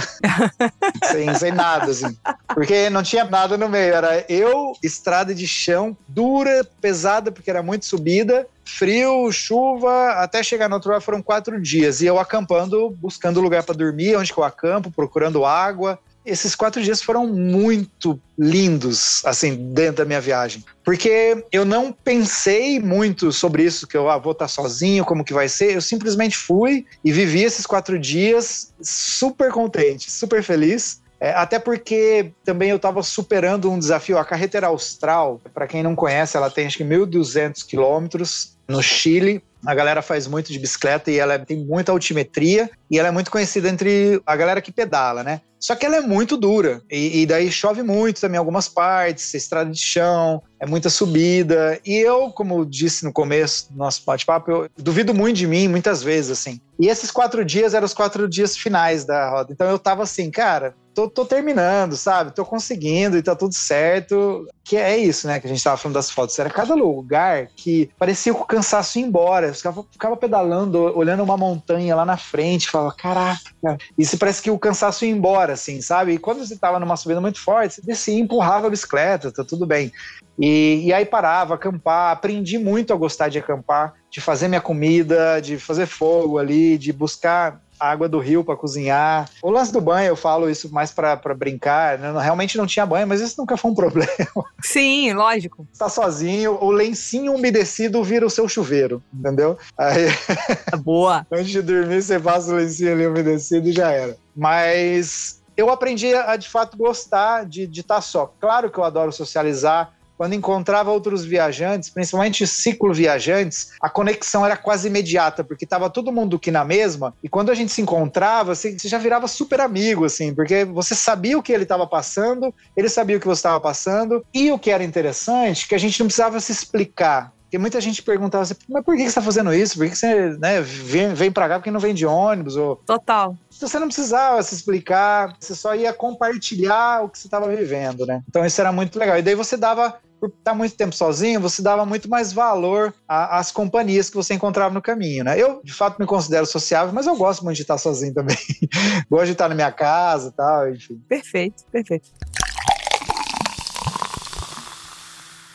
[1.10, 2.16] sem, sem nada, assim.
[2.54, 7.62] Porque não tinha nada no meio, era eu, estrada de chão, dura, pesada, porque era
[7.62, 12.00] muito subida, frio, chuva, até chegar no outro lado foram quatro dias.
[12.00, 15.98] E eu acampando, buscando lugar para dormir, onde que eu acampo, procurando água,
[16.28, 20.64] esses quatro dias foram muito lindos, assim, dentro da minha viagem.
[20.84, 25.32] Porque eu não pensei muito sobre isso, que eu ah, vou estar sozinho, como que
[25.32, 25.74] vai ser.
[25.74, 31.00] Eu simplesmente fui e vivi esses quatro dias super contente, super feliz.
[31.20, 34.18] É, até porque também eu estava superando um desafio.
[34.18, 39.42] A carretera austral, para quem não conhece, ela tem acho que 1.200 quilômetros no Chile.
[39.66, 43.30] A galera faz muito de bicicleta e ela tem muita altimetria e ela é muito
[43.30, 45.40] conhecida entre a galera que pedala, né?
[45.60, 49.70] Só que ela é muito dura e, e daí chove muito também algumas partes, estrada
[49.70, 51.80] de chão, é muita subida.
[51.84, 56.02] E eu, como disse no começo do nosso bate-papo, eu duvido muito de mim muitas
[56.02, 56.60] vezes, assim.
[56.78, 59.52] E esses quatro dias eram os quatro dias finais da roda.
[59.52, 62.32] Então eu tava assim, cara, tô, tô, terminando, sabe?
[62.32, 64.46] Tô conseguindo e tá tudo certo.
[64.64, 65.40] Que é isso, né?
[65.40, 66.38] Que a gente tava falando das fotos.
[66.38, 69.48] Era cada lugar que parecia o cansaço ia embora.
[69.48, 73.78] Eu ficava, ficava pedalando, olhando uma montanha lá na frente, falava, caraca.
[73.96, 76.12] Isso parece que o cansaço ia embora, assim, sabe?
[76.12, 79.66] E quando você tava numa subida muito forte, você descia empurrava a bicicleta, tá tudo
[79.66, 79.92] bem.
[80.38, 85.40] E, e, aí parava, acampar, aprendi muito a gostar de acampar, de fazer minha comida,
[85.40, 89.28] de fazer fogo ali, de buscar água do rio para cozinhar.
[89.42, 92.12] O lance do banho, eu falo isso mais para brincar, né?
[92.20, 94.44] Realmente não tinha banho, mas isso nunca foi um problema.
[94.62, 95.66] Sim, lógico.
[95.78, 99.58] Tá sozinho, o lencinho umedecido vira o seu chuveiro, entendeu?
[99.76, 100.06] Aí...
[100.82, 101.26] Boa!
[101.30, 104.16] Antes de dormir, você passa o lencinho ali umedecido e já era.
[104.34, 108.32] Mas eu aprendi a, de fato, gostar de estar tá só.
[108.40, 114.56] Claro que eu adoro socializar, quando encontrava outros viajantes, principalmente ciclo viajantes, a conexão era
[114.56, 118.54] quase imediata, porque estava todo mundo aqui na mesma, e quando a gente se encontrava,
[118.54, 122.88] você, já virava super amigo, assim, porque você sabia o que ele estava passando, ele
[122.88, 126.06] sabia o que você estava passando, e o que era interessante, que a gente não
[126.06, 129.78] precisava se explicar Porque muita gente perguntava assim, mas por que você está fazendo isso?
[129.78, 132.56] Por que você né, vem, vem para cá porque não vem de ônibus?
[132.56, 132.76] Ou...
[132.76, 133.34] Total.
[133.50, 138.22] Você não precisava se explicar, você só ia compartilhar o que você estava vivendo, né?
[138.28, 139.18] Então isso era muito legal.
[139.18, 143.50] E daí você dava por estar muito tempo sozinho, você dava muito mais valor às
[143.50, 145.40] companhias que você encontrava no caminho, né?
[145.40, 148.36] Eu, de fato, me considero sociável, mas eu gosto muito de estar sozinho também.
[149.08, 151.00] gosto de estar na minha casa e tal, enfim.
[151.08, 152.10] Perfeito, perfeito.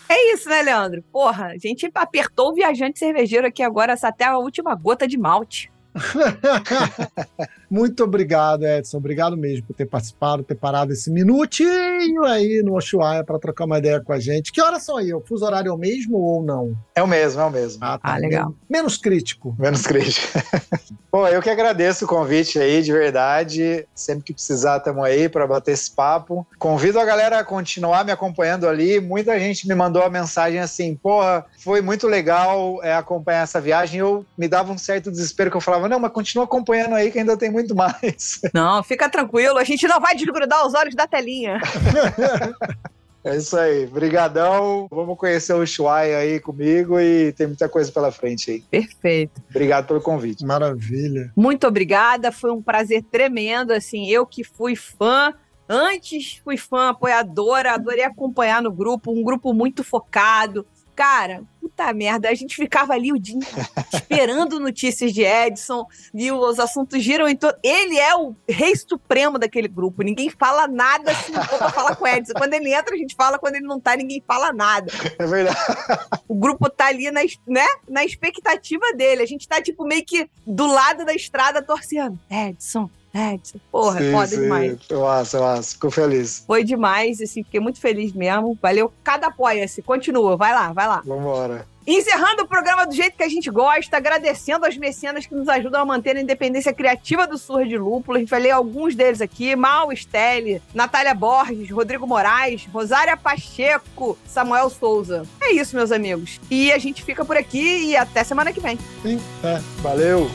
[0.09, 1.03] É isso, né, Leandro?
[1.11, 5.71] Porra, a gente apertou o viajante cervejeiro aqui agora até a última gota de malte.
[7.73, 8.97] Muito obrigado, Edson.
[8.97, 13.79] Obrigado mesmo por ter participado, ter parado esse minutinho aí no Ushuaia para trocar uma
[13.79, 14.51] ideia com a gente.
[14.51, 15.11] Que horas são aí?
[15.11, 16.77] O fuso horário é o mesmo ou não?
[16.93, 17.83] É o mesmo, é o mesmo.
[17.83, 18.13] Ah, tá.
[18.13, 18.53] Ah, legal.
[18.69, 19.55] Menos crítico.
[19.57, 20.27] Menos crítico.
[21.11, 23.87] Bom, eu que agradeço o convite aí, de verdade.
[23.93, 26.45] Sempre que precisar, estamos aí para bater esse papo.
[26.57, 28.99] Convido a galera a continuar me acompanhando ali.
[28.99, 33.99] Muita gente me mandou a mensagem assim: porra, foi muito legal é, acompanhar essa viagem.
[33.99, 37.19] Eu me dava um certo desespero que eu falava: não, mas continua acompanhando aí que
[37.19, 38.41] ainda tem muito mais.
[38.53, 41.59] Não, fica tranquilo, a gente não vai desgrudar os olhos da telinha.
[43.25, 43.87] É isso aí.
[43.87, 44.85] Brigadão.
[44.91, 48.61] Vamos conhecer o Ushuaia aí comigo e tem muita coisa pela frente aí.
[48.69, 49.41] Perfeito.
[49.49, 50.45] Obrigado pelo convite.
[50.45, 51.31] Maravilha.
[51.33, 52.33] Muito obrigada.
[52.33, 53.71] Foi um prazer tremendo.
[53.71, 55.33] Assim, eu que fui fã.
[55.69, 61.43] Antes fui fã apoiadora, adorei acompanhar no grupo, um grupo muito focado, Cara,
[61.73, 63.39] puta merda, a gente ficava ali o dia
[63.91, 67.57] esperando notícias de Edson e os assuntos giram em torno.
[67.63, 70.03] Ele é o rei supremo daquele grupo.
[70.03, 72.33] Ninguém fala nada se não for pra falar com o Edson.
[72.33, 73.39] Quando ele entra, a gente fala.
[73.39, 74.91] Quando ele não tá, ninguém fala nada.
[75.17, 75.57] É verdade.
[76.27, 79.23] O grupo tá ali na, né, na expectativa dele.
[79.23, 82.19] A gente tá, tipo, meio que do lado da estrada torcendo.
[82.29, 83.59] Edson, Edson.
[83.71, 84.41] Porra, sim, foda sim.
[84.41, 84.77] demais.
[84.91, 85.73] Massa, massa.
[85.73, 86.43] Fico feliz.
[86.47, 88.57] Foi demais, assim, fiquei muito feliz mesmo.
[88.61, 88.91] Valeu.
[89.03, 89.81] Cada apoia-se.
[89.81, 91.03] Continua, vai lá, vai lá.
[91.05, 91.67] Vambora.
[91.85, 95.81] Encerrando o programa do jeito que a gente gosta, agradecendo aos mecenas que nos ajudam
[95.81, 98.15] a manter a independência criativa do Surra de Lúpulo.
[98.15, 104.17] A gente vai ler alguns deles aqui: Mal Stelle, Natália Borges, Rodrigo Moraes, Rosária Pacheco,
[104.25, 105.23] Samuel Souza.
[105.41, 106.39] É isso, meus amigos.
[106.49, 108.79] E a gente fica por aqui e até semana que vem.
[109.01, 109.59] Sim, é.
[109.81, 110.29] Valeu.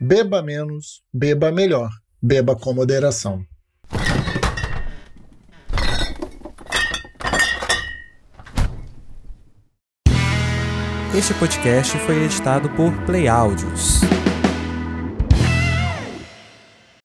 [0.00, 1.88] Beba menos, beba melhor.
[2.20, 3.42] Beba com moderação.
[11.16, 14.00] Este podcast foi editado por Play Áudios.